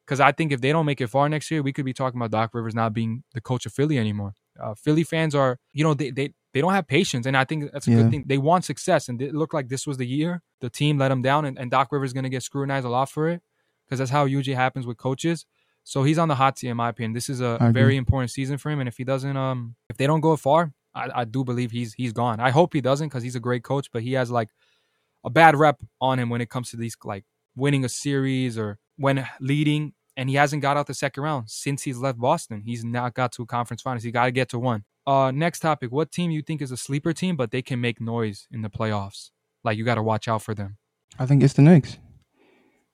[0.05, 2.19] Because I think if they don't make it far next year, we could be talking
[2.19, 4.35] about Doc Rivers not being the coach of Philly anymore.
[4.59, 7.71] Uh, Philly fans are, you know, they, they they don't have patience, and I think
[7.73, 7.97] that's a Yeah.
[7.97, 8.23] good thing.
[8.27, 11.21] They want success, and it looked like this was the year the team let them
[11.21, 13.41] down, and, and Doc Rivers is going to get scrutinized a lot for it,
[13.85, 15.45] because that's how it usually happens with coaches.
[15.83, 17.13] So he's on the hot seat in my opinion.
[17.13, 17.81] This is a I agree.
[17.81, 20.71] very important season for him, and if he doesn't, um, if they don't go far,
[20.93, 22.39] I, I do believe he's he's gone.
[22.39, 24.49] I hope he doesn't because he's a great coach, but he has like
[25.25, 28.77] a bad rep on him when it comes to these like winning a series or
[28.97, 32.61] when leading, and he hasn't got out the second round since he's left Boston.
[32.63, 34.03] He's not got to a conference finals.
[34.03, 34.85] He got to get to one.
[35.05, 37.99] Uh, next topic: What team you think is a sleeper team, but they can make
[37.99, 39.31] noise in the playoffs?
[39.63, 40.77] Like you got to watch out for them.
[41.17, 41.97] I think it's the Knicks.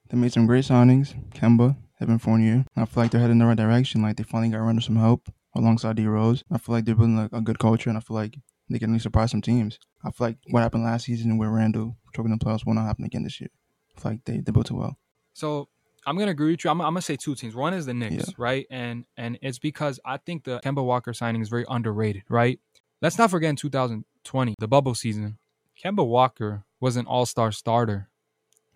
[0.09, 1.13] They made some great signings.
[1.31, 2.65] Kemba, Evan Fournier.
[2.75, 4.01] I feel like they're heading in the right direction.
[4.01, 6.43] Like they finally got of some help alongside D Rose.
[6.51, 8.37] I feel like they're building a, a good culture, and I feel like
[8.73, 9.79] they can really surprise some teams.
[10.03, 13.05] I feel like what happened last season where Randle choking the playoffs will not happen
[13.05, 13.49] again this year.
[13.97, 14.97] I feel like they, they built it well.
[15.33, 15.69] So
[16.05, 16.71] I'm gonna agree with you.
[16.71, 17.55] I'm, I'm gonna say two teams.
[17.55, 18.33] One is the Knicks, Yeah.
[18.37, 18.65] right?
[18.71, 22.59] And and it's because I think the Kemba Walker signing is very underrated, right?
[23.01, 25.37] Let's not forget in 2020, the bubble season,
[25.83, 28.09] Kemba Walker was an All-Star starter.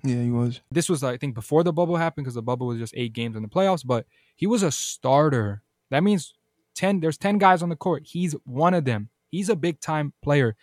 [0.04, 0.62] Yeah, he was.
[0.72, 3.36] This was I think before the bubble happened because the bubble was just eight games
[3.36, 4.06] in the playoffs, but
[4.36, 5.64] he was a starter.
[5.90, 6.34] That means
[6.76, 7.00] ten.
[7.00, 8.04] There's ten guys on the court.
[8.06, 9.10] He's one of them.
[9.36, 10.56] He's a big time player.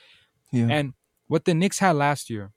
[0.52, 0.68] Yeah.
[0.70, 0.94] And
[1.26, 2.52] what the Knicks had last year,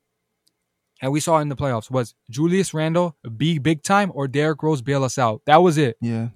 [1.02, 4.82] and we saw in the playoffs, was Julius Randle be big time or Derrick Rose
[4.82, 5.42] bail us out.
[5.46, 5.98] That was it.
[6.02, 6.30] yeah.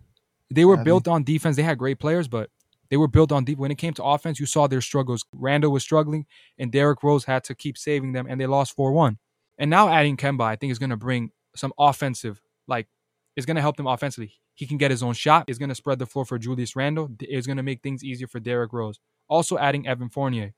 [0.52, 1.56] They were built on defense.
[1.56, 2.50] They had great players, but
[2.90, 3.60] they were built on deep.
[3.60, 5.24] When it came to offense, you saw their struggles.
[5.34, 6.26] Randle was struggling,
[6.58, 9.20] and Derrick Rose had to keep saving them, and they lost 4 1.
[9.60, 12.88] And now adding Kemba, I think, is going to bring some offensive, like,
[13.36, 14.34] it's going to help them offensively.
[14.56, 15.46] He can get his own shot.
[15.48, 17.10] It's going to spread the floor for Julius Randle.
[17.22, 19.00] It's going to make things easier for Derrick Rose.
[19.30, 20.54] Also adding Evan Fournier,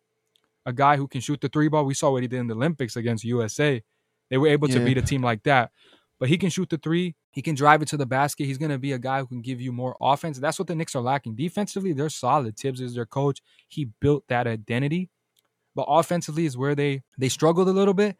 [0.65, 1.85] a guy who can shoot the three ball.
[1.85, 3.83] We saw what he did in the Olympics against USA.
[4.29, 4.85] They were able to Yeah.
[4.85, 5.71] beat a team like that.
[6.19, 7.15] But he can shoot the three.
[7.31, 8.45] He can drive it to the basket.
[8.45, 10.37] He's going to be a guy who can give you more offense.
[10.37, 11.35] That's what the Knicks are lacking.
[11.35, 12.57] Defensively, they're solid.
[12.57, 13.41] Thibs is their coach.
[13.67, 15.09] He built that identity.
[15.73, 18.17] But offensively is where they they struggled a little bit.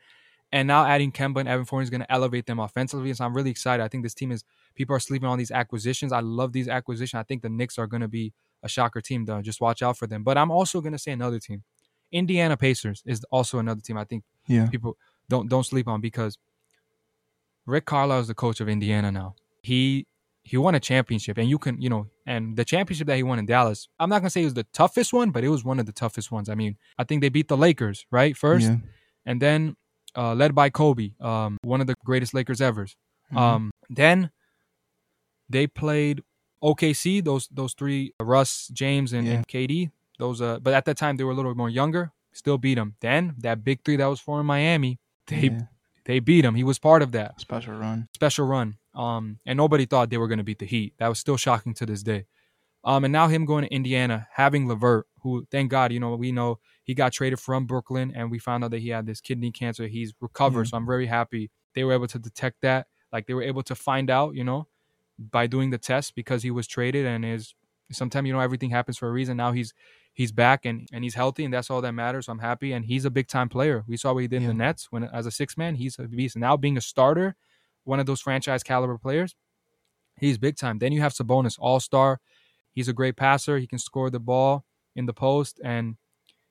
[0.52, 3.14] And now adding Kemba and Evan Fournier is going to elevate them offensively.
[3.14, 3.84] So I'm really excited.
[3.84, 4.44] I think this team is
[4.76, 6.12] people are sleeping on these acquisitions.
[6.12, 7.20] I love these acquisitions.
[7.20, 9.26] I think the Knicks are going to be a shocker team.
[9.26, 10.24] Though, just watch out for them.
[10.24, 11.64] But I'm also going to say another team.
[12.12, 13.98] Indiana Pacers is also another team.
[13.98, 14.68] I think Yeah.
[14.70, 14.98] people
[15.30, 16.38] don't don't sleep on because
[17.66, 19.36] Rick Carlisle is the coach of Indiana now.
[19.62, 20.06] He
[20.44, 23.40] he won a championship, and you can you know, and the championship that he won
[23.40, 23.88] in Dallas.
[24.00, 25.92] I'm not gonna say it was the toughest one, but it was one of the
[25.92, 26.50] toughest ones.
[26.50, 28.78] I mean, I think they beat the Lakers right first, Yeah.
[29.26, 29.76] and then
[30.18, 32.86] uh, led by Kobe, um, one of the greatest Lakers ever.
[33.32, 33.38] Mhm.
[33.38, 34.30] Um, then
[35.50, 36.24] they played
[36.64, 37.24] OKC.
[37.24, 39.34] Those those three, Russ, James, and, Yeah.
[39.34, 39.92] and KD.
[40.20, 42.12] Those, uh, but at that time they were a little more younger.
[42.34, 42.96] Still beat them.
[43.02, 45.62] Then that big three that was for in Miami, they yeah.
[46.06, 46.56] they beat him.
[46.56, 48.08] He was part of that Special run.
[48.14, 48.78] special run.
[48.94, 50.94] Um, and nobody thought they were going to beat the Heat.
[51.00, 52.26] That was still shocking to this day.
[52.84, 56.32] Um, and now him going to Indiana, having LeVert, who thank God, you know, we
[56.32, 59.52] know he got traded from Brooklyn, and we found out that he had this kidney
[59.52, 59.88] cancer.
[59.88, 62.88] He's recovered, so I'm very happy they were able to detect that.
[63.14, 64.68] Like they were able to find out, you know,
[65.32, 67.56] by doing the test because he was traded and is
[67.92, 69.38] sometimes you know everything happens for a reason.
[69.38, 69.74] Now he's
[70.14, 72.26] he's back and and he's healthy, and that's all that matters.
[72.26, 73.84] So I'm happy, and he's a big time player.
[73.88, 76.04] We saw what he did in the Nets when as a six man, he's a
[76.04, 76.38] beast.
[76.38, 77.36] Now being a starter,
[77.84, 79.36] one of those franchise caliber players,
[80.20, 80.80] he's big time.
[80.80, 82.20] Then you have Sabonis, all star.
[82.74, 83.58] He's a great passer.
[83.58, 85.98] He can score the ball in the post and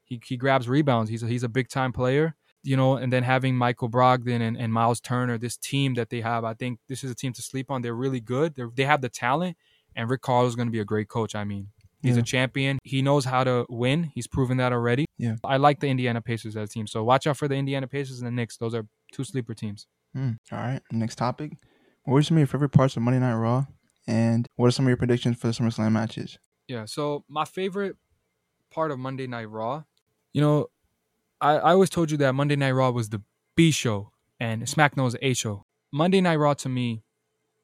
[0.05, 1.09] he, he grabs rebounds.
[1.11, 2.97] He's a, he's a big time player, you know.
[2.97, 6.55] And then having Michael Brogdon and, and Miles Turner, this team that they have, I
[6.55, 7.83] think this is a team to sleep on.
[7.83, 8.55] They're really good.
[8.55, 9.57] They're, they have the talent,
[9.97, 11.35] and Rick Carlisle is going to be a great coach.
[11.35, 11.69] I mean,
[12.03, 12.23] he's Yeah.
[12.23, 12.79] a champion.
[12.85, 14.11] He knows how to win.
[14.15, 15.07] He's proven that already.
[15.19, 15.37] Yeah.
[15.45, 16.87] I like the Indiana Pacers as a team.
[16.87, 18.57] So watch out for the Indiana Pacers and the Knicks.
[18.57, 19.87] Those are two sleeper teams.
[20.17, 20.39] Mm.
[20.51, 20.81] All right.
[20.91, 21.53] Next topic.
[22.05, 23.67] What were some of your favorite parts of Monday Night Raw?
[24.07, 26.39] And what are some of your predictions for the SummerSlam matches?
[26.67, 26.87] Yeah.
[26.87, 27.97] So my favorite
[28.71, 29.85] part of Monday Night Raw,
[30.33, 30.69] you know,
[31.41, 33.23] I, I always told you that Monday Night Raw was the
[33.57, 35.65] B show and SmackDown was the A show.
[35.93, 37.03] Monday Night Raw to me,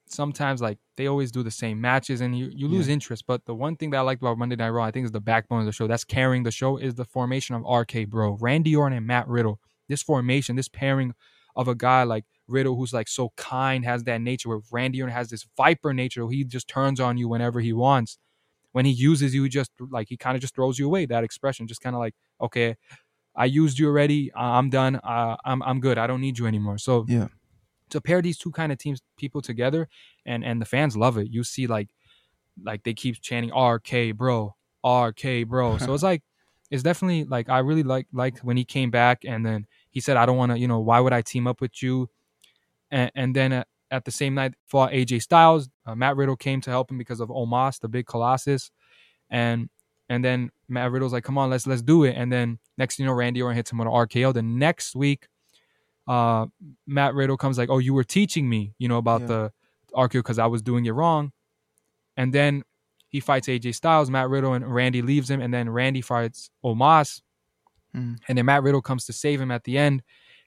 [0.09, 2.95] sometimes like they always do the same matches and you, you lose Yeah.
[2.95, 3.25] interest.
[3.27, 5.21] But the one thing that I liked about Monday Night Raw, I think is the
[5.21, 5.87] backbone of the show.
[5.87, 9.61] That's carrying the show is the formation of RK Bro, Randy Orton and Matt Riddle.
[9.89, 11.15] This formation, this pairing
[11.55, 15.15] of a guy like Riddle who's like so kind, has that nature where Randy Orton
[15.15, 16.27] has this viper nature.
[16.29, 18.19] He just turns on you whenever he wants.
[18.73, 21.07] When he uses you, he just like he kind of just throws you away.
[21.07, 22.77] That expression, just kind of like, okay,
[23.37, 24.31] I used you already.
[24.35, 24.97] I'm done.
[24.97, 25.99] Uh, I'm I'm good.
[25.99, 26.79] I don't need you anymore.
[26.79, 27.29] So Yeah.
[27.91, 29.89] to pair these two kind of teams people together,
[30.25, 31.29] and and the fans love it.
[31.31, 31.89] You see like
[32.63, 35.77] like they keep chanting RK bro, RK bro.
[35.79, 36.23] So it's like
[36.71, 40.17] it's definitely like I really like like when he came back and then he said
[40.17, 42.09] I don't want to you know why would I team up with you,
[42.91, 43.53] and and then.
[43.53, 45.69] Uh, at the same night, fought AJ Styles.
[45.87, 48.73] Uh, Matt Riddle came to help him because of Omos, the big Colossus,
[49.31, 49.71] and
[50.09, 53.05] and then Matt Riddle's like, "Come on, let's let's do it." And then next, thing
[53.05, 54.33] you know, Randy Orton hits him with an RKO.
[54.33, 55.27] The next week,
[56.09, 56.47] uh,
[56.87, 59.27] Matt Riddle comes like, "Oh, you were teaching me, you know, about Yeah.
[59.27, 59.53] the
[59.95, 61.33] RKO because I was doing it wrong."
[62.19, 62.63] and then
[63.11, 67.21] he fights AJ Styles, Matt Riddle, and Randy leaves him, and then Randy fights Omos,
[67.95, 68.19] Mm.
[68.27, 70.03] and then Matt Riddle comes to save him at the end,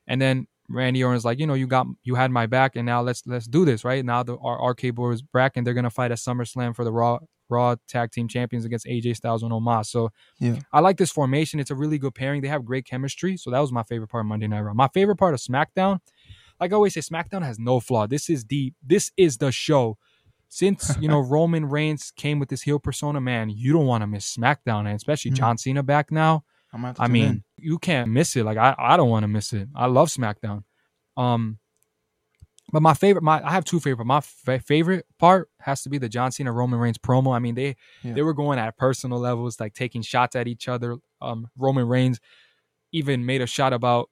[0.07, 3.01] and then Randy Orton's like, you know, you got you had my back, and now
[3.01, 4.03] let's let's do this, right?
[4.03, 6.91] Now the our RK Bro is back, and they're gonna fight at SummerSlam for the
[6.91, 9.87] Raw Raw Tag Team Champions against AJ Styles and Omos.
[9.87, 10.59] So Yeah.
[10.71, 11.59] I like this formation.
[11.59, 12.41] It's a really good pairing.
[12.41, 13.37] They have great chemistry.
[13.37, 14.73] So that was my favorite part of Monday Night Raw.
[14.73, 15.99] My favorite part of SmackDown,
[16.59, 18.07] like I always say, SmackDown has no flaw.
[18.07, 19.97] This is the this is the show.
[20.47, 24.07] Since you know Roman Reigns came with this heel persona, man, you don't want to
[24.07, 25.35] miss SmackDown, and especially Mhm.
[25.35, 26.43] John Cena back now.
[26.73, 27.43] I'm have to I mean, in.
[27.57, 28.45] you can't miss it.
[28.45, 29.67] Like I, I don't want to miss it.
[29.75, 30.63] I love SmackDown.
[31.17, 31.59] Um,
[32.71, 34.05] but my favorite, my I have two favorite.
[34.05, 37.35] My fa- favorite part has to be the John Cena Roman Reigns promo.
[37.35, 38.13] I mean, they Yeah.
[38.13, 40.97] they were going at personal levels, like taking shots at each other.
[41.21, 42.19] Um, Roman Reigns
[42.91, 44.09] even made a shot about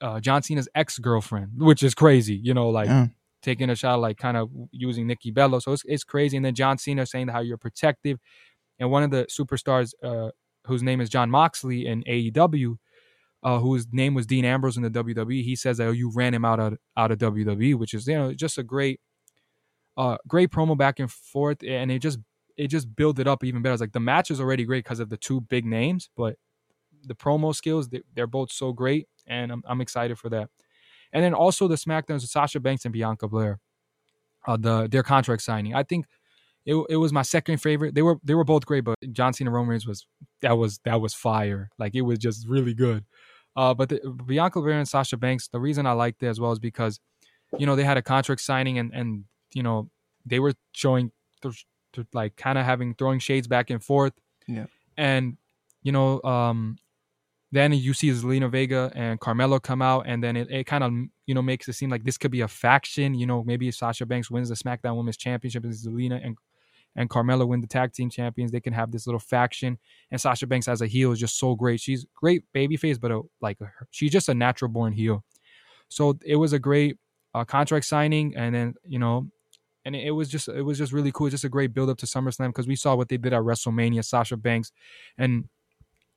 [0.00, 2.36] uh, John Cena's ex girlfriend, which is crazy.
[2.36, 3.06] You know, like yeah.
[3.42, 5.60] taking a shot, like kind of using Nikki Bella.
[5.60, 6.36] So it's, it's crazy.
[6.36, 8.18] And then John Cena saying how you're protective.
[8.78, 10.30] And one of the superstars, uh,
[10.66, 12.76] whose name is Jon Moxley in AEW,
[13.42, 16.34] uh, whose name was Dean Ambrose in the WWE, he says that oh, you ran
[16.34, 19.00] him out of out of WWE, which is you know just a great,
[19.96, 22.18] uh, great promo back and forth, and it just
[22.56, 23.74] it just built it up even better.
[23.74, 26.36] It's like the match is already great because of the two big names, but
[27.04, 30.50] the promo skills they, they're both so great, and I'm I'm excited for that.
[31.12, 33.60] And then also the SmackDowns with Sasha Banks and Bianca Belair,
[34.46, 35.74] uh, the their contract signing.
[35.74, 36.06] I think
[36.66, 37.94] it, it was my second favorite.
[37.94, 40.06] They were they were both great, but John Cena Roman Reigns was
[40.42, 41.70] that was that was fire.
[41.78, 43.04] Like it was just really good.
[43.58, 46.52] Uh, but the, Bianca Belair and Sasha Banks, the reason I liked it as well
[46.52, 47.00] is because,
[47.58, 49.90] you know, they had a contract signing and and you know
[50.24, 51.10] they were showing,
[51.42, 54.12] th- th- like kind of having throwing shades back and forth.
[54.46, 54.66] Yeah.
[54.96, 55.38] And
[55.82, 56.76] you know, um,
[57.50, 60.92] then you see Zelina Vega and Carmella come out, and then it, it kind of
[61.26, 63.12] you know makes it seem like this could be a faction.
[63.12, 66.36] You know, maybe Sasha Banks wins the SmackDown Women's Championship and Zelina and
[66.96, 69.78] and Carmella win the tag team champions, they can have this little faction.
[70.10, 71.80] And Sasha Banks as a heel is just so great.
[71.80, 75.24] She's great babyface, but a, like a, she's just a natural born heel.
[75.88, 76.96] So it was a great
[77.34, 79.28] uh, contract signing, and then you know,
[79.84, 81.30] and it, was just it was just really cool.
[81.30, 84.04] Just a great build up to SummerSlam because we saw what they did at WrestleMania.
[84.04, 84.72] Sasha Banks
[85.16, 85.44] and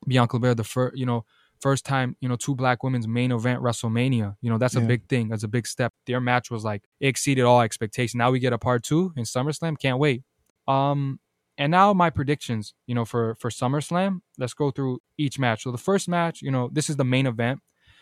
[0.06, 1.24] Bianca Belair, the first you know
[1.60, 4.36] first time you know two black women's main event WrestleMania.
[4.42, 4.86] You know that's a Yeah.
[4.86, 5.28] big thing.
[5.28, 5.92] That's a big step.
[6.06, 8.16] Their match was like it exceeded all expectations.
[8.16, 9.78] Now we get a part two in SummerSlam.
[9.78, 10.22] Can't wait.
[10.68, 11.20] Um,
[11.58, 12.74] and now my predictions.
[12.86, 14.20] You know for for SummerSlam.
[14.38, 15.62] Let's go through each match.
[15.62, 17.60] So the first match, you know, this is the main event.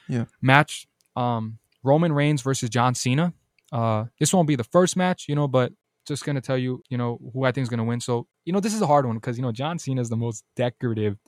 [0.09, 0.25] Yeah.
[0.40, 0.87] Match.
[1.16, 3.33] Um, Roman Reigns versus John Cena.
[3.73, 5.73] Uh, this won't be the first match, you know, but
[6.07, 8.01] just gonna tell you, you know, who I think is gonna win.
[8.01, 10.16] So you know, this is a hard one because you know John Cena is the
[10.16, 11.18] most decorative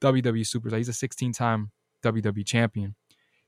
[0.00, 0.76] WWE superstar.
[0.76, 1.70] He's a 16-time
[2.02, 2.94] WWE champion.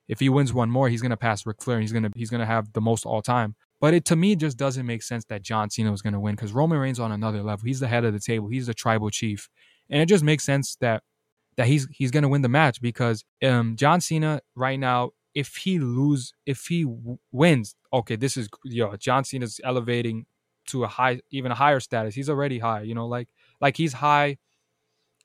[0.09, 1.77] If he wins one more, he's gonna pass Ric Flair.
[1.77, 3.55] And he's gonna he's gonna have the most all time.
[3.81, 6.53] But it to me just doesn't make sense that John Cena was gonna win because
[6.53, 7.65] Roman Reigns on another level.
[7.65, 8.49] He's the head of the table.
[8.49, 9.49] He's the tribal chief,
[9.89, 11.03] and it just makes sense that
[11.57, 15.11] that he's he's gonna win the match because um John Cena right now.
[15.35, 18.97] If he lose, if he w- wins, okay, this is yo.
[18.97, 20.27] John Cena's elevating
[20.69, 22.15] to a high, even a higher status.
[22.15, 23.29] He's already high, you know, like
[23.61, 24.39] like he's high.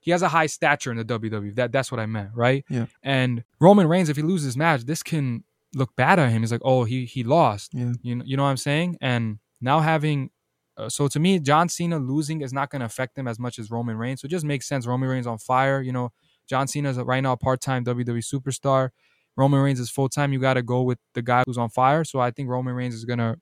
[0.01, 1.55] He has a high stature in the WWE.
[1.55, 2.65] That that's what I meant, right?
[2.69, 2.87] Yeah.
[3.01, 6.41] And Roman Reigns, if he loses this match, this can look bad at him.
[6.41, 7.73] He's like, oh, he he lost.
[7.73, 7.93] Yeah.
[8.01, 8.97] You know, you know what I'm saying?
[9.01, 10.29] And now having,
[10.77, 13.59] uh, so to me, John Cena losing is not going to affect him as much
[13.59, 14.21] as Roman Reigns.
[14.21, 14.86] So it just makes sense.
[14.86, 15.81] Roman Reigns on fire.
[15.81, 16.09] You know,
[16.47, 18.89] John Cena is right now a part-time WWE superstar.
[19.36, 20.31] Roman Reigns is full-time.
[20.33, 22.03] You got to go with the guy who's on fire.
[22.03, 23.36] So I think Roman Reigns is going to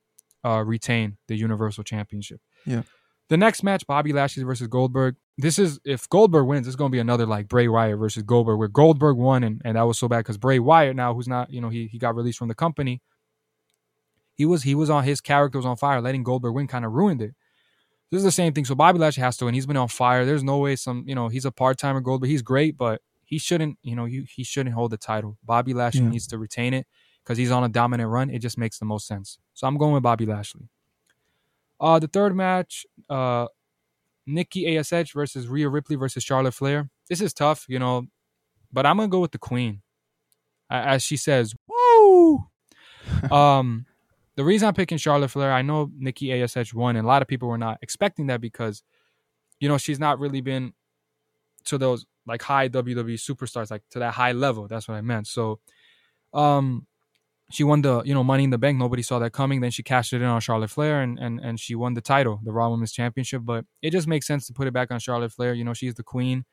[0.44, 2.40] uh, retain the Universal Championship.
[2.64, 2.82] Yeah.
[3.28, 5.16] The next match, Bobby Lashley versus Goldberg.
[5.38, 8.58] This is if Goldberg wins, it's going to be another like Bray Wyatt versus Goldberg,
[8.58, 11.50] where Goldberg won, and, and that was so bad because Bray Wyatt now, who's not,
[11.50, 13.00] you know, he he got released from the company.
[14.34, 16.00] He was he was on his character was on fire.
[16.00, 17.34] Letting Goldberg win kind of ruined it.
[18.10, 18.64] This is the same thing.
[18.66, 19.54] So Bobby Lashley has to win.
[19.54, 20.24] He's been on fire.
[20.26, 22.28] There's no way some you know he's a part timer Goldberg.
[22.30, 25.38] He's great, but he shouldn't you know he, he shouldn't hold the title.
[25.44, 26.10] Bobby Lashley Yeah.
[26.10, 26.86] needs to retain it
[27.24, 28.28] because he's on a dominant run.
[28.30, 29.38] It just makes the most sense.
[29.54, 30.68] So I'm going with Bobby Lashley.
[31.80, 33.46] Uh, the third match, uh,
[34.26, 36.88] Nikki Ash versus Rhea Ripley versus Charlotte Flair.
[37.08, 38.06] This is tough, you know,
[38.72, 39.82] but I'm gonna go with the Queen,
[40.70, 42.46] as she says, "Woo."
[43.30, 43.86] um,
[44.36, 47.28] the reason I'm picking Charlotte Flair, I know Nikki Ash won, and a lot of
[47.28, 48.82] people were not expecting that because,
[49.60, 50.72] you know, she's not really been
[51.64, 54.68] to those like high WWE superstars, like to that high level.
[54.68, 55.26] That's what I meant.
[55.26, 55.60] So,
[56.32, 56.86] um,
[57.52, 58.78] she won the you know Money in the Bank.
[58.78, 59.60] Nobody saw that coming.
[59.60, 62.40] Then she cashed it in on Charlotte Flair, and and and she won the title,
[62.42, 63.42] the Raw Women's Championship.
[63.44, 65.54] But it just makes sense to put it back on Charlotte Flair.
[65.54, 66.44] You know, she's the queen.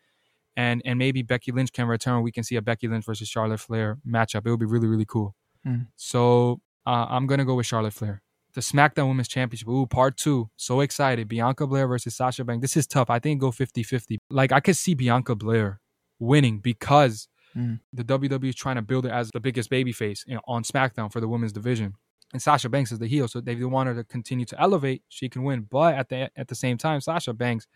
[0.57, 2.21] And, and maybe Becky Lynch can return.
[2.21, 4.45] We can see a Becky Lynch versus Charlotte Flair matchup.
[4.45, 5.35] It would be really really cool.
[5.63, 5.83] Hmm.
[5.95, 8.21] So uh, I'm gonna go with Charlotte Flair.
[8.55, 9.67] the SmackDown Women's Championship.
[9.69, 10.49] Ooh, part two.
[10.57, 11.27] So excited.
[11.27, 12.61] Bianca Belair versus Sasha Banks.
[12.61, 13.09] This is tough.
[13.09, 14.19] I think go 50 50.
[14.29, 15.79] Like, I could see Bianca Belair
[16.19, 17.27] winning because
[17.59, 17.79] Mm.
[17.93, 21.11] the WWE is trying to build it as the biggest babyface you know, on SmackDown
[21.11, 21.95] for the women's division.
[22.31, 25.01] And Sasha Banks is the heel, so if they want her to continue to elevate,
[25.09, 25.61] she can win.
[25.69, 27.67] But at the at the same time, Sasha Banks,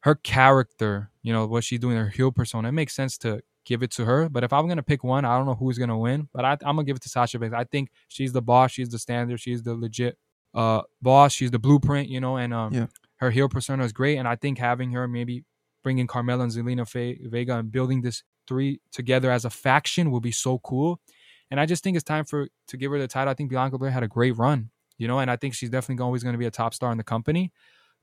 [0.00, 3.82] her character, you know, what she's doing, her heel persona, it makes sense to give
[3.82, 4.28] it to her.
[4.28, 6.28] But if I'm gonna pick one, I don't know who's gonna win.
[6.32, 7.54] But I, I'm gonna give it to Sasha Banks.
[7.56, 10.18] I think she's the boss, she's the standard, she's the legit
[10.54, 12.86] uh boss, she's the blueprint, you know, and um Yeah.
[13.16, 14.16] her heel persona is great.
[14.18, 15.44] And I think having her maybe
[15.86, 20.32] bringing Carmella and Zelina Vega and building this three together as a faction will be
[20.32, 21.00] so cool.
[21.48, 23.30] And I just think it's time for to give her the title.
[23.30, 26.02] I think Bianca Belair had a great run, you know, and I think she's definitely
[26.02, 27.52] always going to be a top star in the company.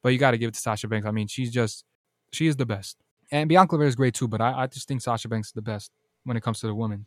[0.02, 1.06] But you got to give it to Sasha Banks.
[1.06, 1.84] I mean, she's just
[2.32, 2.96] she is the best,
[3.34, 4.30] and Bianca Belair is great too.
[4.30, 5.92] But I, I just think Sasha Banks is the best
[6.24, 7.06] when it comes to the women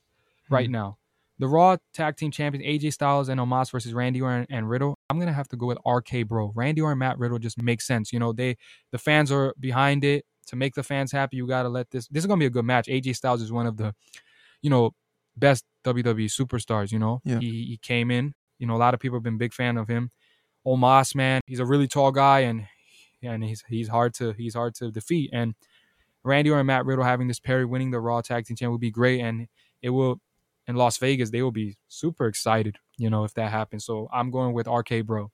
[0.48, 0.54] hmm.
[0.54, 0.98] right now.
[1.38, 4.94] The Raw Tag Team Champions AJ Styles and Omos versus Randy Orton and Riddle.
[5.08, 6.52] I'm gonna have to go with RK Bro.
[6.54, 8.12] Randy Orton, Matt Riddle just makes sense.
[8.12, 8.58] You know, they
[8.92, 11.36] the fans are behind it to make the fans happy.
[11.36, 12.06] You gotta let this.
[12.08, 12.86] This is gonna be a good match.
[12.88, 13.94] AJ Styles is one of the,
[14.62, 14.92] you know,
[15.36, 16.92] best WWE superstars.
[16.92, 17.38] You know, Yeah.
[17.40, 18.34] he he came in.
[18.58, 20.10] You know, a lot of people have been big fan of him.
[20.66, 22.66] Omos, man, he's a really tall guy and
[23.22, 25.30] and he's he's hard to he's hard to defeat.
[25.32, 25.54] And
[26.24, 28.80] Randy Orton and Matt Riddle having this pair winning the Raw Tag Team Champion would
[28.80, 29.46] be great, and
[29.82, 30.20] it will
[30.66, 32.78] in Las Vegas they will be super excited.
[32.98, 33.84] You know, if that happens.
[33.84, 35.30] So I'm going with RK Bro.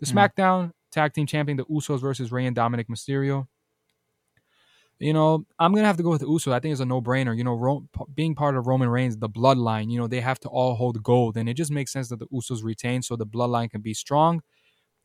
[0.00, 0.12] The Mm.
[0.34, 3.46] SmackDown Tag Team Champion, the Usos versus Rey and Dominic Mysterio.
[5.04, 6.50] You know, I'm gonna have to go with the Usos.
[6.50, 7.36] I think it's a no-brainer.
[7.36, 9.90] You know, Ro- being part of Roman Reigns, the bloodline.
[9.90, 12.26] You know, they have to all hold gold, and it just makes sense that the
[12.28, 14.40] Usos retain, so the bloodline can be strong,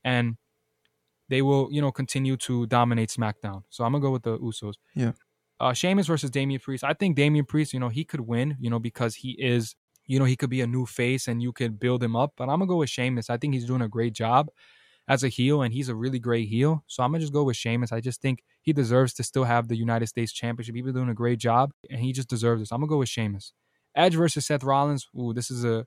[0.05, 0.37] and
[1.27, 3.63] they will, you know, continue to dominate SmackDown.
[3.69, 4.75] So I'm gonna go with the Usos.
[4.95, 5.11] Yeah.
[5.59, 6.85] Uh, Sheamus versus Damian Priest.
[6.85, 8.55] I think Damian Priest, you know, he could win.
[8.57, 9.75] You know, because he is,
[10.05, 12.35] you know, he could be a new face, and you could build him up.
[12.37, 13.29] But I'm gonna go with Sheamus.
[13.29, 14.47] I think he's doing a great job
[15.09, 16.83] as a heel, and he's a really great heel.
[16.87, 17.91] So I'm gonna just go with Sheamus.
[17.91, 20.75] I just think he deserves to still have the United States Championship.
[20.75, 22.71] He's been doing a great job, and he just deserves this.
[22.71, 23.53] I'm gonna go with Sheamus.
[23.95, 25.07] Edge versus Seth Rollins.
[25.19, 25.85] Ooh, this is a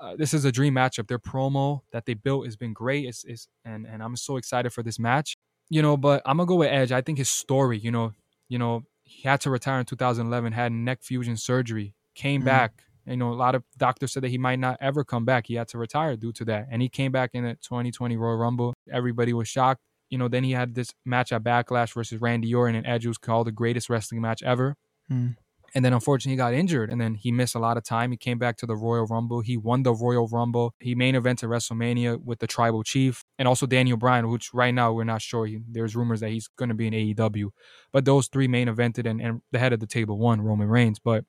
[0.00, 1.08] uh, this is a dream matchup.
[1.08, 3.04] Their promo that they built has been great.
[3.06, 5.36] It's, it's and and I'm so excited for this match.
[5.68, 6.92] You know, but I'm gonna go with Edge.
[6.92, 7.78] I think his story.
[7.78, 8.12] You know,
[8.48, 12.44] you know, he had to retire in 2011, had neck fusion surgery, came Mhm.
[12.46, 12.72] back.
[13.10, 15.46] You know, a lot of doctors said that he might not ever come back.
[15.46, 18.36] He had to retire due to that, and he came back in the 2020 Royal
[18.36, 18.74] Rumble.
[18.90, 19.80] Everybody was shocked.
[20.10, 23.18] You know, then he had this match at Backlash versus Randy Orton, and Edge was
[23.18, 24.76] called the greatest wrestling match ever.
[25.10, 25.36] Mm.
[25.74, 28.10] And then unfortunately he got injured and then he missed a lot of time.
[28.10, 29.40] He came back to the Royal Rumble.
[29.40, 30.74] He won the Royal Rumble.
[30.80, 34.92] He main evented WrestleMania with the Tribal Chief and also Daniel Bryan, which right now
[34.92, 35.46] we're not sure.
[35.46, 37.50] He, there's rumors that he's going to be in AEW.
[37.92, 40.98] But those three main evented and, and the head of the table won, Roman Reigns.
[40.98, 41.24] But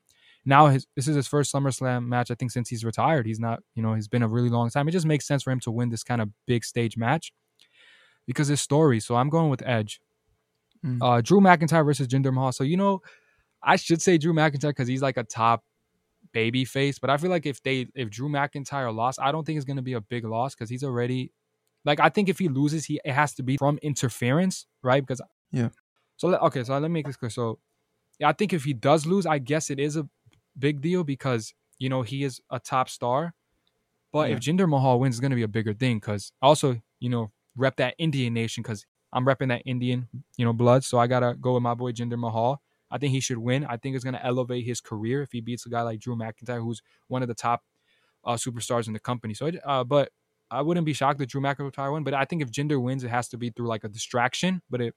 [0.46, 3.26] now his this is his first SummerSlam match, I think, since he's retired.
[3.26, 4.88] He's not, you know, he's been a really long time.
[4.88, 7.32] It just makes sense for him to win this kind of big stage match
[8.26, 9.00] because his story.
[9.00, 10.00] So I'm going with Edge.
[10.86, 10.98] Mm.
[11.02, 12.52] Uh, Drew McIntyre versus Jinder Mahal.
[12.52, 13.02] So you know,
[13.62, 15.64] I should say Drew McIntyre because he's like a top
[16.34, 16.98] baby face.
[16.98, 19.82] But I feel like if they if Drew McIntyre lost, I don't think it's gonna
[19.84, 21.32] be a big loss because he's already
[21.86, 25.06] like I think if he loses, he it has to be from interference, right?
[25.06, 25.22] Because
[25.52, 25.70] Yeah.
[26.18, 27.30] So let- okay, so let me make this clear.
[27.30, 27.60] So
[28.20, 30.08] yeah, I think if he does lose, I guess it is a
[30.58, 33.34] big deal because you know he is a top star.
[34.12, 37.32] But if Jinder Mahal wins, it's gonna be a bigger thing because also you know
[37.56, 40.84] rep that Indian nation because I'm repping that Indian you know blood.
[40.84, 42.62] So I gotta go with my boy Jinder Mahal.
[42.90, 43.66] I think he should win.
[43.66, 46.62] I think it's gonna elevate his career if he beats a guy like Drew McIntyre,
[46.62, 47.64] who's one of the top
[48.26, 49.34] uh, superstars in the company.
[49.34, 50.12] So, uh, but
[50.50, 52.04] I wouldn't be shocked if Drew McIntyre win.
[52.04, 54.62] But I think if Jinder wins, it has to be through like a distraction.
[54.70, 54.96] But it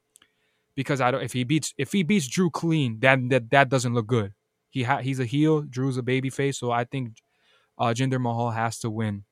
[0.74, 3.94] because I don't if he beats if he beats Drew clean, that that that doesn't
[3.94, 4.32] look good.
[4.74, 5.62] He ha- he's a heel.
[5.62, 6.58] Drew's a baby face.
[6.58, 7.18] So I think
[7.78, 9.22] uh, Jinder Mahal has to win.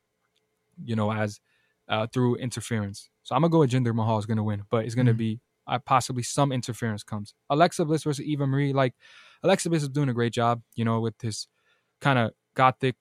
[0.82, 1.40] You know, as
[1.88, 3.10] uh, through interference.
[3.24, 5.16] So I'm gonna go with Jinder Mahal is gonna win, but it's gonna Mhm.
[5.26, 7.34] be uh, possibly some interference comes.
[7.50, 8.72] Alexa Bliss versus Eva Marie.
[8.72, 8.94] Like
[9.42, 10.62] Alexa Bliss is doing a great job.
[10.76, 11.48] You know, with this
[12.00, 12.94] kind of gothic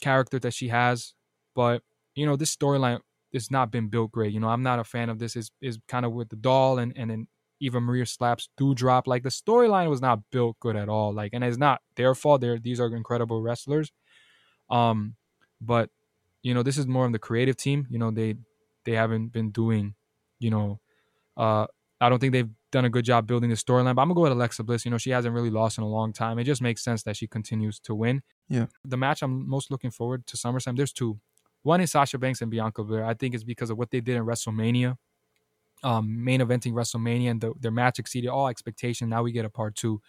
[0.00, 1.14] character that she has,
[1.54, 1.82] but
[2.14, 3.00] you know this storyline
[3.34, 4.32] has not been built great.
[4.32, 5.34] You know, I'm not a fan of this.
[5.36, 7.26] Is is kind of with the doll and and then
[7.60, 9.06] Eva Maria slaps Doudrop.
[9.06, 11.12] Like the storyline was not built good at all.
[11.12, 12.40] Like, and it's not their fault.
[12.40, 13.92] They're these are incredible wrestlers.
[14.70, 15.16] Um,
[15.60, 15.90] but
[16.42, 17.86] you know, this is more of the creative team.
[17.90, 18.36] You know, they
[18.84, 19.94] they haven't been doing,
[20.38, 20.80] you know,
[21.36, 21.66] uh,
[22.00, 23.94] I don't think they've done a good job building the storyline.
[23.94, 24.84] But I'm gonna go with Alexa Bliss.
[24.84, 26.38] You know, she hasn't really lost in a long time.
[26.38, 28.22] It just makes sense that she continues to win.
[28.48, 28.66] Yeah.
[28.84, 30.76] The match I'm most looking forward to SummerSlam.
[30.76, 31.18] There's two.
[31.62, 33.04] One is Sasha Banks and Bianca Belair.
[33.04, 34.96] I think it's because of what they did in WrestleMania,
[35.82, 39.08] um, main eventing WrestleMania, and the, their match exceeded all expectation.
[39.08, 40.00] Now we get a part two.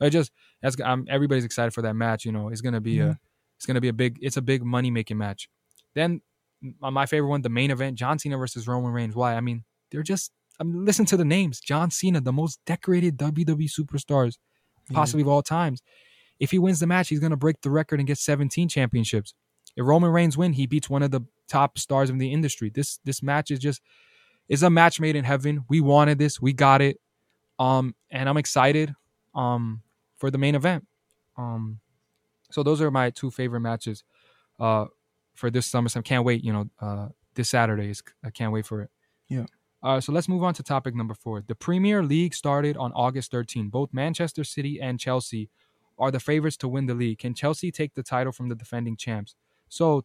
[0.00, 0.30] I just
[0.62, 2.24] that's I'm, everybody's excited for that match.
[2.24, 3.18] You know, it's gonna be a Mhm.
[3.56, 5.48] it's gonna be a big it's a big money making match.
[5.94, 6.20] Then
[6.80, 9.14] my favorite one, the main event, John Cena versus Roman Reigns.
[9.14, 9.34] Why?
[9.34, 10.32] I mean, they're just.
[10.58, 11.60] I mean, listen to the names.
[11.60, 14.36] John Cena, the most decorated WWE superstars
[14.92, 15.82] possibly of all times.
[16.40, 19.34] If he wins the match, he's gonna break the record and get 17 championships.
[19.76, 22.70] If Roman Reigns win, he beats one of the top stars in the industry.
[22.70, 23.80] This this match is just
[24.48, 25.64] is a match made in heaven.
[25.68, 27.00] We wanted this, we got it.
[27.58, 28.94] Um, and I'm excited
[29.34, 29.82] um
[30.16, 30.86] for the main event.
[31.36, 31.80] Um,
[32.50, 34.04] so those are my two favorite matches
[34.60, 34.86] uh
[35.34, 36.04] for this SummerSlam.
[36.04, 38.90] Can't wait, you know, uh this Saturday is I can't wait for it.
[39.28, 39.46] Yeah.
[39.82, 41.42] Uh, so let's move on to topic number four.
[41.46, 43.68] The Premier League started on August 13.
[43.68, 45.48] Both Manchester City and Chelsea
[45.98, 47.18] are the favorites to win the league.
[47.18, 49.34] Can Chelsea take the title from the defending champs?
[49.68, 50.04] So,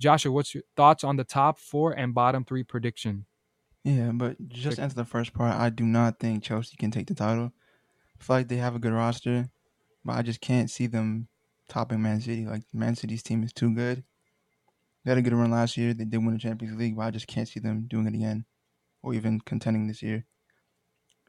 [0.00, 3.26] Joshua, what's your thoughts on the top four and bottom three prediction?
[3.84, 5.54] Yeah, but just answer the first part.
[5.54, 7.52] I do not think Chelsea can take the title.
[8.20, 9.50] I feel like they have a good roster,
[10.04, 11.28] but I just can't see them
[11.68, 12.46] topping Man City.
[12.46, 14.04] Like Man City's team is too good.
[15.04, 15.94] They had a good run last year.
[15.94, 18.44] They did win the Champions League, but I just can't see them doing it again,
[19.02, 20.26] or even contending this year.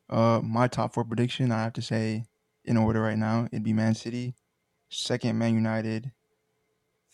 [0.08, 2.26] Uh, my top four prediction, I have to say,
[2.64, 4.36] in order right now, it'd be Man City,
[4.90, 6.12] second Man United,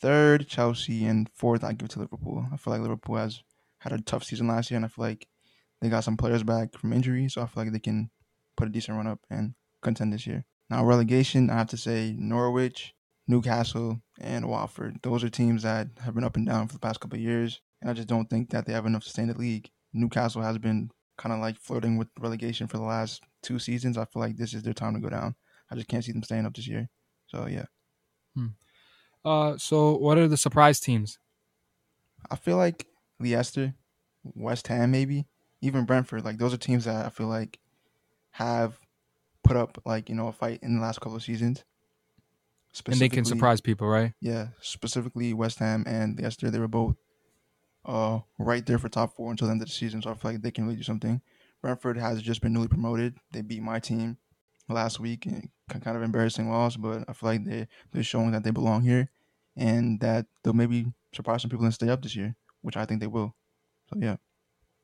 [0.02, 2.46] third Chelsea, and fourth I give it to Liverpool.
[2.52, 3.42] I feel like Liverpool has
[3.78, 5.29] had a tough season last year, and I feel like
[5.82, 8.10] they got some players back from injury, so I feel like they can
[8.58, 10.46] put a decent run up and contend this year.
[10.70, 12.94] Now relegation, I have to say Norwich,
[13.28, 15.00] Newcastle, and Watford.
[15.04, 17.62] Those are teams that have been up and down for the past couple of years,
[17.82, 19.70] and I just don't think that they have enough to stay in the league.
[19.94, 23.98] Newcastle has been kind of like flirting with relegation for the last two seasons.
[23.98, 25.36] I feel like this is their time to go down.
[25.72, 26.90] I just can't see them staying up this year.
[27.28, 27.66] So yeah.
[28.36, 28.48] Hmm.
[29.24, 31.20] Uh, so what are the surprise teams?
[32.30, 32.88] I feel like
[33.20, 33.74] Leicester,
[34.24, 35.26] West Ham, maybe
[35.62, 36.24] even Brentford.
[36.26, 37.60] Like those are teams that I feel like
[38.32, 38.80] have
[39.44, 41.64] put up like you know a fight in the last couple of seasons.
[42.86, 44.14] And they can surprise people, right?
[44.22, 46.52] Yeah, specifically West Ham and Leicester.
[46.52, 46.96] They were both
[47.86, 50.02] uh right there for top four until the end of the season.
[50.02, 51.22] So I feel like they can really do something.
[51.62, 53.18] Brentford has just been newly promoted.
[53.32, 54.18] They beat my team
[54.70, 58.44] last week, and kind of embarrassing loss, but I feel like they they're showing that
[58.44, 59.10] they belong here,
[59.56, 63.02] and that they'll maybe surprise some people and stay up this year, which I think
[63.02, 63.36] they will.
[63.90, 64.18] So yeah,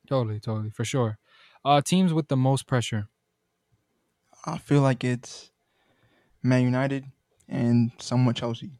[0.06, 1.18] totally, totally, for sure.
[1.64, 3.08] Uh, teams with the most pressure.
[4.46, 5.52] I feel like it's
[6.44, 7.06] Man United
[7.48, 8.72] and somewhat Chelsea.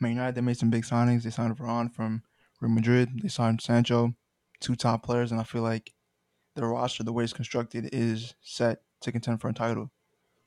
[0.00, 1.22] Man United they made some big signings.
[1.22, 2.22] They signed Varane from
[2.60, 3.22] Real Madrid.
[3.22, 4.14] They signed Sancho,
[4.60, 5.94] two top players, and I feel like
[6.54, 9.90] the roster, the way it's constructed, is set to contend for a title.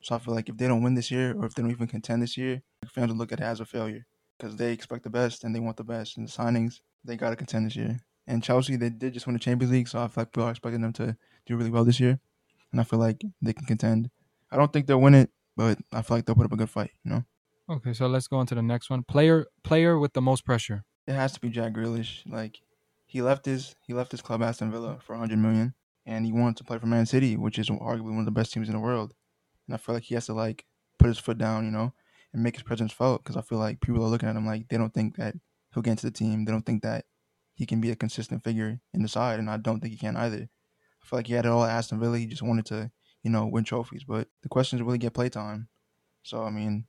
[0.02, 1.88] So I feel like if they don't win this year, or if they don't even
[1.88, 4.06] contend this year, fans will look at it as a failure
[4.38, 6.18] because they expect the best and they want the best.
[6.18, 8.00] And the signings, they got to contend this year.
[8.32, 10.52] And Chelsea, they did just win the Champions League, so I feel like people are
[10.52, 12.18] expecting them to do really well this year.
[12.72, 14.10] And I feel like they can contend.
[14.50, 16.70] I don't think they'll win it, but I feel like they'll put up a good
[16.70, 16.92] fight.
[17.04, 17.24] You know.
[17.70, 19.04] Okay, so let's go on to the next one.
[19.04, 20.86] Player, player with the most pressure.
[21.08, 22.22] It has to be Jack Grealish.
[22.26, 22.62] Like
[23.06, 25.74] he left his he left his club Aston Villa for 100 million,
[26.06, 28.54] and he wanted to play for Man City, which is arguably one of the best
[28.54, 29.14] teams in the world.
[29.68, 30.64] And I feel like he has to like
[30.98, 31.94] put his foot down, you know,
[32.32, 33.24] and make his presence felt.
[33.24, 35.36] Because I feel like people are looking at him like they don't think that
[35.74, 36.46] he'll get into the team.
[36.46, 37.04] They don't think that
[37.62, 40.18] he can be a consistent figure in the side, and I don't think he can
[40.18, 40.50] either.
[41.04, 42.18] I feel like he had it all at Aston Villa.
[42.18, 42.90] He just wanted to,
[43.22, 44.04] you know, win trophies.
[44.04, 45.68] But the question is, will he get playtime?
[46.24, 46.86] So I mean,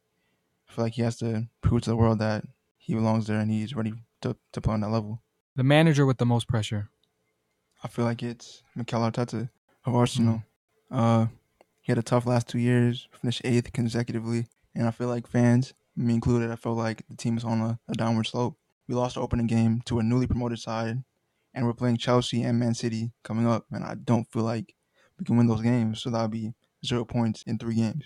[0.67, 2.45] I feel like he has to prove to the world that
[2.79, 3.93] he belongs there and he's ready
[4.23, 5.21] to, to play on that level.
[5.57, 6.89] The manager with the most pressure.
[7.85, 9.51] I feel like it's Mikel Arteta
[9.85, 10.43] of Arsenal.
[10.91, 10.99] Mm-hmm.
[10.99, 11.27] Uh,
[11.83, 15.75] he had a tough last two years, finished eighth consecutively, and I feel like fans,
[15.95, 18.57] me included, I felt like the team is on a, a downward slope.
[18.93, 21.03] We lost the opening game to a newly promoted side,
[21.55, 24.75] and we're playing Chelsea and Man City coming up, and I don't feel like
[25.19, 26.03] we can win those games.
[26.03, 26.53] So that'll be
[26.85, 28.05] zero points in three games,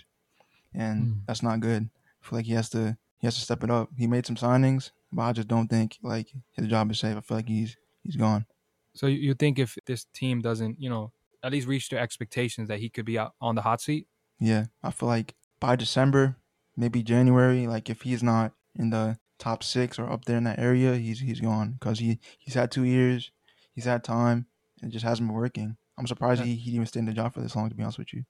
[0.73, 1.19] and mm.
[1.27, 1.89] that's not good.
[2.23, 3.89] I feel like he has to he has to step it up.
[3.97, 7.17] He made some signings, but I just don't think like his job is safe.
[7.17, 8.45] I feel like he's he's gone.
[8.93, 11.11] So you think if this team doesn't, you know,
[11.43, 14.07] at least reach their expectations that he could be out on the hot seat?
[14.39, 16.37] Yeah, I feel like by December,
[16.77, 20.59] maybe January, like if he's not in the top six or up there in that
[20.59, 23.31] area, he's he's gone because he he's had two years,
[23.73, 24.47] he's had time,
[24.81, 25.77] and it just hasn't been working.
[25.97, 27.69] I'm surprised he he didn't even stayed in the job for this long.
[27.69, 28.23] To be honest with you,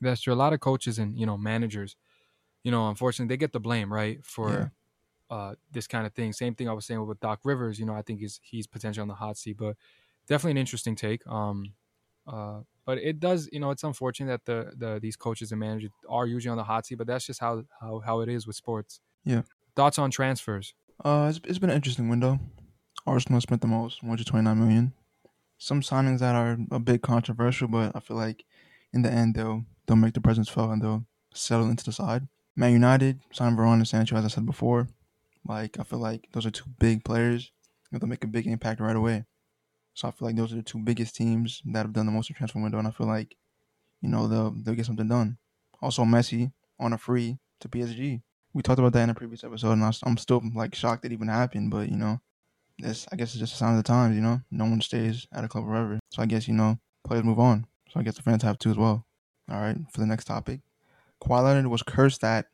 [0.00, 0.32] that's true.
[0.32, 1.96] A lot of coaches and you know managers,
[2.62, 4.50] you know, unfortunately, they get the blame right for.
[4.50, 4.68] Yeah.
[5.30, 6.32] Uh, this kind of thing.
[6.32, 7.80] Same thing I was saying with Doc Rivers.
[7.80, 9.74] You know, I think he's he's potentially on the hot seat, but
[10.28, 11.26] definitely an interesting take.
[11.26, 11.72] Um,
[12.26, 15.90] uh, but it does, you know, it's unfortunate that the, the these coaches and managers
[16.08, 18.56] are usually on the hot seat, but that's just how how, how it is with
[18.56, 19.00] sports.
[19.24, 19.42] Yeah.
[19.76, 20.74] Thoughts on transfers?
[21.04, 22.38] Uh, it's, it's been an interesting window.
[23.06, 24.92] Arsenal spent the most, 129 million.
[25.58, 28.44] Some signings that are a bit controversial, but I feel like
[28.92, 32.28] in the end they'll they'll make the presence felt and they'll settle into the side.
[32.56, 34.88] Man United signed Varane and Sancho, as I said before.
[35.46, 37.50] Like I feel like those are two big players
[37.98, 39.24] to make a big impact right away.
[39.94, 42.30] So I feel like those are the two biggest teams that have done the most
[42.30, 43.36] in transfer window, and I feel like,
[44.00, 45.38] you know, they'll they'll get something done.
[45.80, 48.22] Also, Messi on a free to PSG.
[48.54, 51.12] We talked about that in a previous episode, and I, am still like shocked it
[51.12, 51.70] even happened.
[51.70, 52.20] But you know,
[52.78, 54.14] this I guess it's just a sign of the times.
[54.14, 55.98] You know, no one stays at a club forever.
[56.10, 57.66] So I guess you know players move on.
[57.90, 59.04] So I guess the fans have to as well.
[59.50, 60.60] All right, for the next topic,
[61.22, 62.46] Kawhi Leonard was cursed at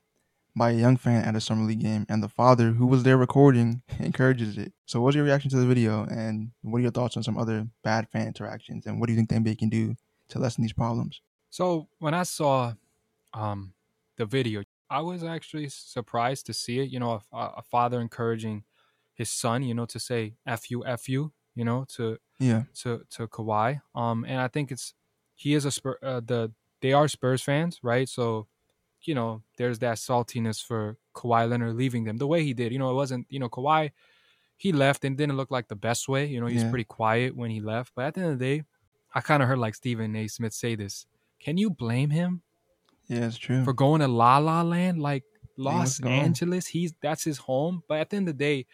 [0.57, 3.17] by a young fan at a summer league game, and the father who was there
[3.17, 4.73] recording encourages it.
[4.87, 7.67] So, what's your reaction to the video, and what are your thoughts on some other
[7.85, 9.95] bad fan interactions, and what do you think the NBA can do
[10.31, 11.21] to lessen these problems?
[11.51, 12.75] So, when I saw
[13.33, 13.73] um,
[14.17, 16.91] the video, I was actually surprised to see it.
[16.91, 18.65] You know, a, a father encouraging
[19.15, 23.03] his son, you know, to say "f you, f you," you know, to yeah, to
[23.11, 23.81] to Kawhi.
[23.95, 24.95] Um, and I think it's
[25.35, 28.09] he is a Spur, uh, the they are Spurs fans, right?
[28.09, 28.49] So
[29.03, 32.73] you know, there's that saltiness for Kawhi Leonard leaving them the way he did.
[32.73, 33.93] You know, it wasn't, you know, Kawhi,
[34.57, 36.27] he left and didn't look like the best way.
[36.27, 36.71] You know, he's yeah.
[36.71, 37.93] pretty quiet when he left.
[37.95, 38.65] But at the end of the day,
[39.15, 40.29] I kind of heard like Stephen A.
[40.29, 41.07] Smith say this.
[41.41, 42.43] Can you blame him?
[43.11, 43.65] Yeah, it's true.
[43.65, 45.25] For going to La La Land, like
[45.57, 47.83] Los Angeles, he's that's his home.
[47.89, 48.67] But at the end of the day,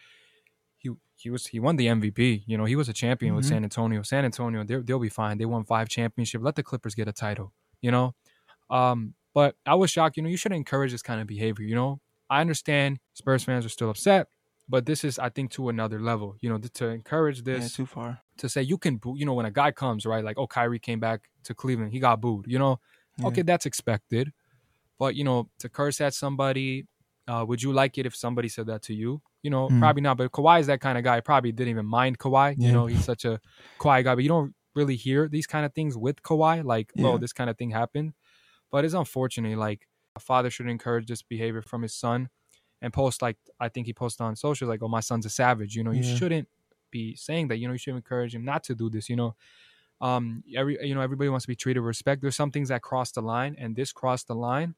[0.77, 2.43] he he was he won the MVP.
[2.45, 3.37] You know, he was a champion mm-hmm.
[3.37, 4.03] with San Antonio.
[4.03, 5.39] San Antonio, they'll be fine.
[5.39, 6.43] They won five championships.
[6.43, 7.51] Let the Clippers get a title.
[7.81, 8.15] You know,
[8.69, 10.17] um, but I was shocked.
[10.17, 11.65] You know, you shouldn't encourage this kind of behavior.
[11.65, 14.27] You know, I understand Spurs fans are still upset,
[14.69, 16.35] but this is, I think, to another level.
[16.41, 17.63] You know, to encourage this.
[17.63, 18.19] Yeah, too far.
[18.37, 19.15] To say you can boo.
[19.17, 20.23] You know, when a guy comes, right?
[20.23, 22.45] Like, oh, Kyrie came back to Cleveland, he got booed.
[22.47, 22.79] You know,
[23.17, 23.27] yeah.
[23.27, 24.31] okay, that's expected.
[24.99, 26.85] But you know, to curse at somebody,
[27.27, 29.21] uh, would you like it if somebody said that to you?
[29.43, 29.79] You know, mm.
[29.79, 30.17] probably not.
[30.17, 31.19] But Kawhi is that kind of guy.
[31.19, 32.55] Probably didn't even mind Kawhi.
[32.57, 32.67] Yeah.
[32.67, 33.39] You know, he's such a
[33.77, 34.15] quiet guy.
[34.15, 36.63] But you don't really hear these kind of things with Kawhi.
[36.63, 37.07] Like, yeah.
[37.07, 38.13] oh, this kind of thing happened.
[38.71, 39.57] But it's unfortunate.
[39.57, 42.29] Like a father should encourage this behavior from his son
[42.81, 45.75] and post like I think he posted on social like, "Oh, my son's a savage."
[45.75, 46.47] You know, you shouldn't
[46.91, 47.57] be saying that.
[47.57, 49.09] You know, you should encourage him not to do this.
[49.09, 49.35] You know,
[50.01, 52.21] um, every you know everybody wants to be treated with respect.
[52.21, 54.75] There's some things that cross the line, and this crossed the line.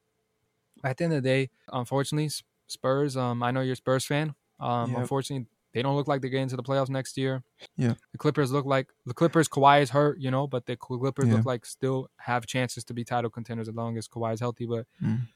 [0.83, 2.29] At the end of the day, unfortunately,
[2.67, 3.17] Spurs.
[3.17, 4.33] Um, I know you're a Spurs fan.
[4.59, 4.99] Um, yep.
[4.99, 7.43] unfortunately, they don't look like they're getting to the playoffs next year.
[7.77, 7.93] Yeah.
[8.11, 9.47] The Clippers look like the Clippers.
[9.47, 11.35] Kawhi is hurt, you know, but the Clippers yeah.
[11.35, 14.65] look like still have chances to be title contenders as long as Kawhi is healthy.
[14.65, 15.27] But mm.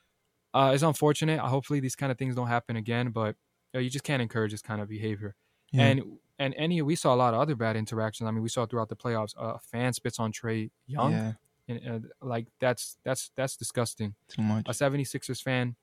[0.53, 1.39] uh, it's unfortunate.
[1.39, 3.09] Hopefully, these kind of things don't happen again.
[3.09, 3.35] But
[3.73, 5.35] you, know, you just can't encourage this kind of behavior.
[5.71, 5.87] Yeah.
[5.87, 6.03] And
[6.43, 8.27] and any we saw a lot of other bad interactions.
[8.27, 9.33] I mean, we saw throughout the playoffs.
[9.37, 11.11] A fan spits on Trae Young.
[11.13, 11.31] Yeah.
[11.69, 14.15] And uh, like that's that's that's disgusting.
[14.27, 14.65] Too much.
[14.67, 15.77] A 76ers fan,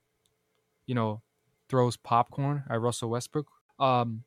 [0.87, 1.23] you know,
[1.71, 3.47] throws popcorn at Russell Westbrook.
[3.79, 4.25] Um,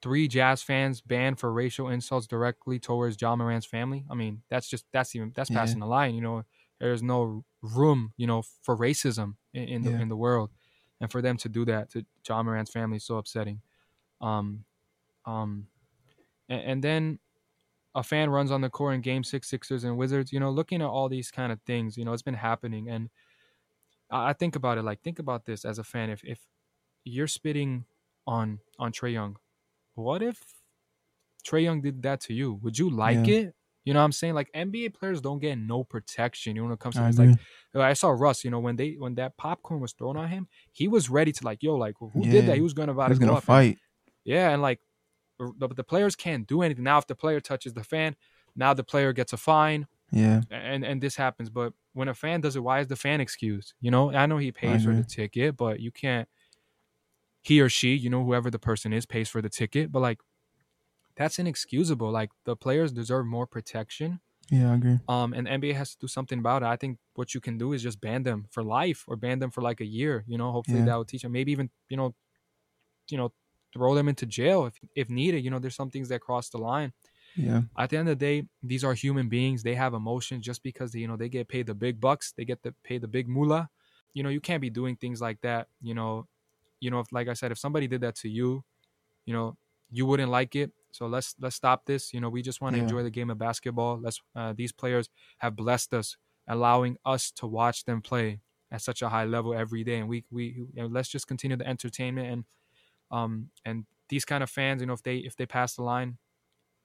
[0.00, 4.04] three Jazz fans banned for racial insults directly towards Ja Morant's family.
[4.08, 6.14] I mean, that's just that's even that's passing the line.
[6.14, 6.44] You know,
[6.78, 10.00] there's no room, you know, for racism in, in the yeah.
[10.02, 10.50] in the world,
[11.00, 13.62] and for them to do that to Ja Morant's family is so upsetting.
[14.20, 14.64] Um,
[15.26, 15.66] um,
[16.48, 17.18] and, and then
[17.94, 20.32] a fan runs on the court in Game Six, Sixers and Wizards.
[20.32, 23.10] You know, looking at all these kind of things, you know, it's been happening, and
[24.10, 26.10] I, I think about it like think about this as a fan.
[26.10, 26.38] If if
[27.04, 27.84] you're spitting
[28.26, 29.36] on on Trae Young
[29.96, 30.38] what if
[31.46, 32.60] Trae Young did that to you?
[32.62, 33.34] Would you like yeah.
[33.34, 33.54] it?
[33.84, 34.34] You know what I'm saying?
[34.34, 36.54] Like NBA players don't get no protection.
[36.54, 37.38] You know when it comes to I like
[37.74, 40.88] I saw Russ, you know, when they when that popcorn was thrown on him, he
[40.88, 42.30] was ready to like, yo, like who yeah.
[42.30, 42.56] did that?
[42.56, 43.66] He was gonna about to gonna fight.
[43.66, 43.76] And,
[44.24, 44.80] yeah, and like
[45.38, 46.84] the, the players can't do anything.
[46.84, 48.16] Now if the player touches the fan,
[48.54, 49.86] now the player gets a fine.
[50.12, 50.42] Yeah.
[50.50, 51.50] And and this happens.
[51.50, 53.74] But when a fan does it, why is the fan excused?
[53.80, 56.28] You know, I know he pays for the ticket, but you can't
[57.46, 59.92] he or she, you know, whoever the person is, pays for the ticket.
[59.92, 60.18] But like,
[61.16, 62.10] that's inexcusable.
[62.10, 64.18] Like the players deserve more protection.
[64.50, 64.98] Yeah, I agree.
[65.08, 66.66] Um, and NBA has to do something about it.
[66.66, 69.52] I think what you can do is just ban them for life or ban them
[69.52, 70.24] for like a year.
[70.26, 70.86] You know, hopefully yeah.
[70.86, 71.30] that will teach them.
[71.30, 72.16] Maybe even you know,
[73.10, 73.32] you know,
[73.72, 75.44] throw them into jail if if needed.
[75.44, 76.92] You know, there's some things that cross the line.
[77.36, 77.62] Yeah.
[77.78, 79.62] At the end of the day, these are human beings.
[79.62, 80.44] They have emotions.
[80.44, 82.98] Just because they, you know they get paid the big bucks, they get to pay
[82.98, 83.68] the big moolah.
[84.14, 85.68] You know, you can't be doing things like that.
[85.82, 86.26] You know,
[86.80, 88.64] you know, if like I said, if somebody did that to you,
[89.26, 89.56] you know,
[89.90, 90.72] you wouldn't like it.
[90.92, 92.14] So let's let's stop this.
[92.14, 92.84] You know, we just want to yeah.
[92.84, 94.00] enjoy the game of basketball.
[94.00, 96.16] Let's uh, these players have blessed us,
[96.48, 98.40] allowing us to watch them play
[98.70, 101.56] at such a high level every day, and we we you know, let's just continue
[101.56, 102.44] the entertainment and
[103.10, 106.18] um and these kind of fans, you know, if they if they pass the line,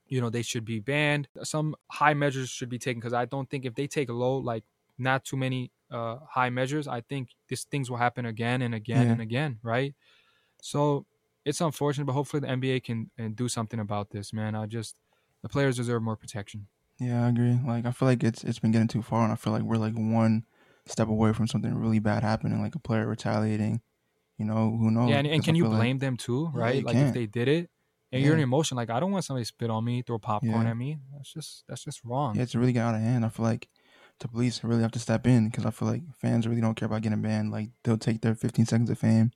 [0.08, 1.28] you know, they should be banned.
[1.44, 4.64] Some high measures should be taken because I don't think if they take low, like
[4.98, 9.06] not too many uh, high measures, I think these things will happen again and again
[9.06, 9.12] yeah.
[9.14, 9.94] and again, right?
[10.62, 11.06] So
[11.46, 14.56] it's unfortunate, but hopefully the NBA can, can do something about this, man.
[14.56, 14.98] I just
[15.42, 16.68] the players deserve more protection.
[17.00, 17.60] Yeah, I agree.
[17.66, 19.78] Like I feel like it's it's been getting too far, and I feel like we're
[19.78, 20.46] like one
[20.86, 23.82] step away from something really bad happening, like a player retaliating.
[24.42, 25.12] You know, who knows?
[25.12, 26.82] Yeah, and, and can you blame like, them too, right?
[26.82, 27.10] Yeah, like can.
[27.10, 27.70] if they did it,
[28.12, 28.44] and you're an Yeah.
[28.46, 28.76] emotion.
[28.76, 30.72] Like I don't want somebody to spit on me, throw popcorn Yeah.
[30.72, 30.98] at me.
[31.14, 32.36] That's just that's just wrong.
[32.36, 33.24] Yeah, it's really getting out of hand.
[33.24, 33.70] I feel like
[34.20, 36.88] the police really have to step in because I feel like fans really don't care
[36.88, 37.52] about getting banned.
[37.52, 39.30] Like they'll take their 15 seconds of fame,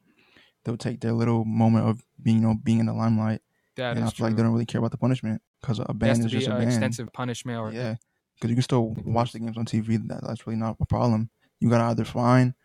[0.64, 3.42] they'll take their little moment of being, you know, being in the limelight,
[3.76, 4.26] That and I feel true.
[4.26, 6.52] like they don't really care about the punishment because a ban is to just a
[6.52, 6.68] an ban.
[6.68, 7.98] extensive punishment or Yeah,
[8.36, 9.98] because you can still watch the games on TV.
[10.08, 11.30] That, that's really not a problem.
[11.60, 12.56] You gotta either fine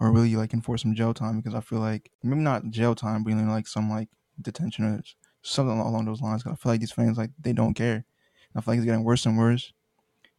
[0.00, 3.22] or really like enforce some jail time because I feel like maybe not jail time,
[3.22, 4.08] but you know, like some like
[4.40, 5.02] detention or
[5.42, 6.42] something along those lines.
[6.42, 8.04] Cause I feel like these fans like they don't care.
[8.54, 9.72] I feel like it's getting worse and worse,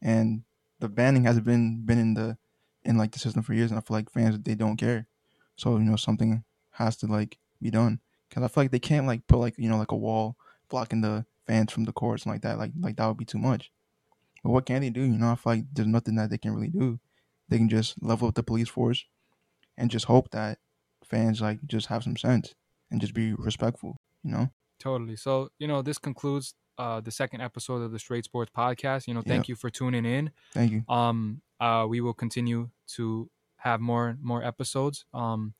[0.02, 0.44] and
[0.80, 2.38] the banning has been been in the
[2.84, 5.08] in like the system for years, and I feel like fans they don't care.
[5.56, 9.08] So you know something has to like be done because I feel like they can't
[9.08, 10.38] like put like you know like a wall
[10.70, 12.58] blocking the fans from the courts and like that.
[12.58, 13.72] Like like that would be too much.
[14.44, 15.02] But what can they do?
[15.02, 17.00] You know, I feel like there's nothing that they can really do.
[17.48, 19.06] They can just level up the police force
[19.82, 20.60] and just hope that
[21.04, 22.54] fans like just have some sense
[22.92, 23.98] and just be respectful.
[24.24, 25.16] You know, Totally.
[25.16, 29.08] So, you know, this concludes uh, the second episode of the Straight Sports Podcast.
[29.08, 29.50] You know, thank Yep.
[29.50, 30.32] you for tuning in.
[30.54, 30.84] thank you.
[30.88, 35.06] Um, uh, we will continue to have more more episodes.
[35.14, 35.54] Um,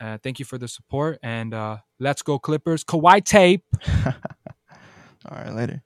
[0.00, 2.82] uh, thank you for the support and uh, let's go Clippers.
[2.84, 3.64] Kawhi tape.
[5.26, 5.82] All right, later.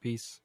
[0.00, 0.40] Peace.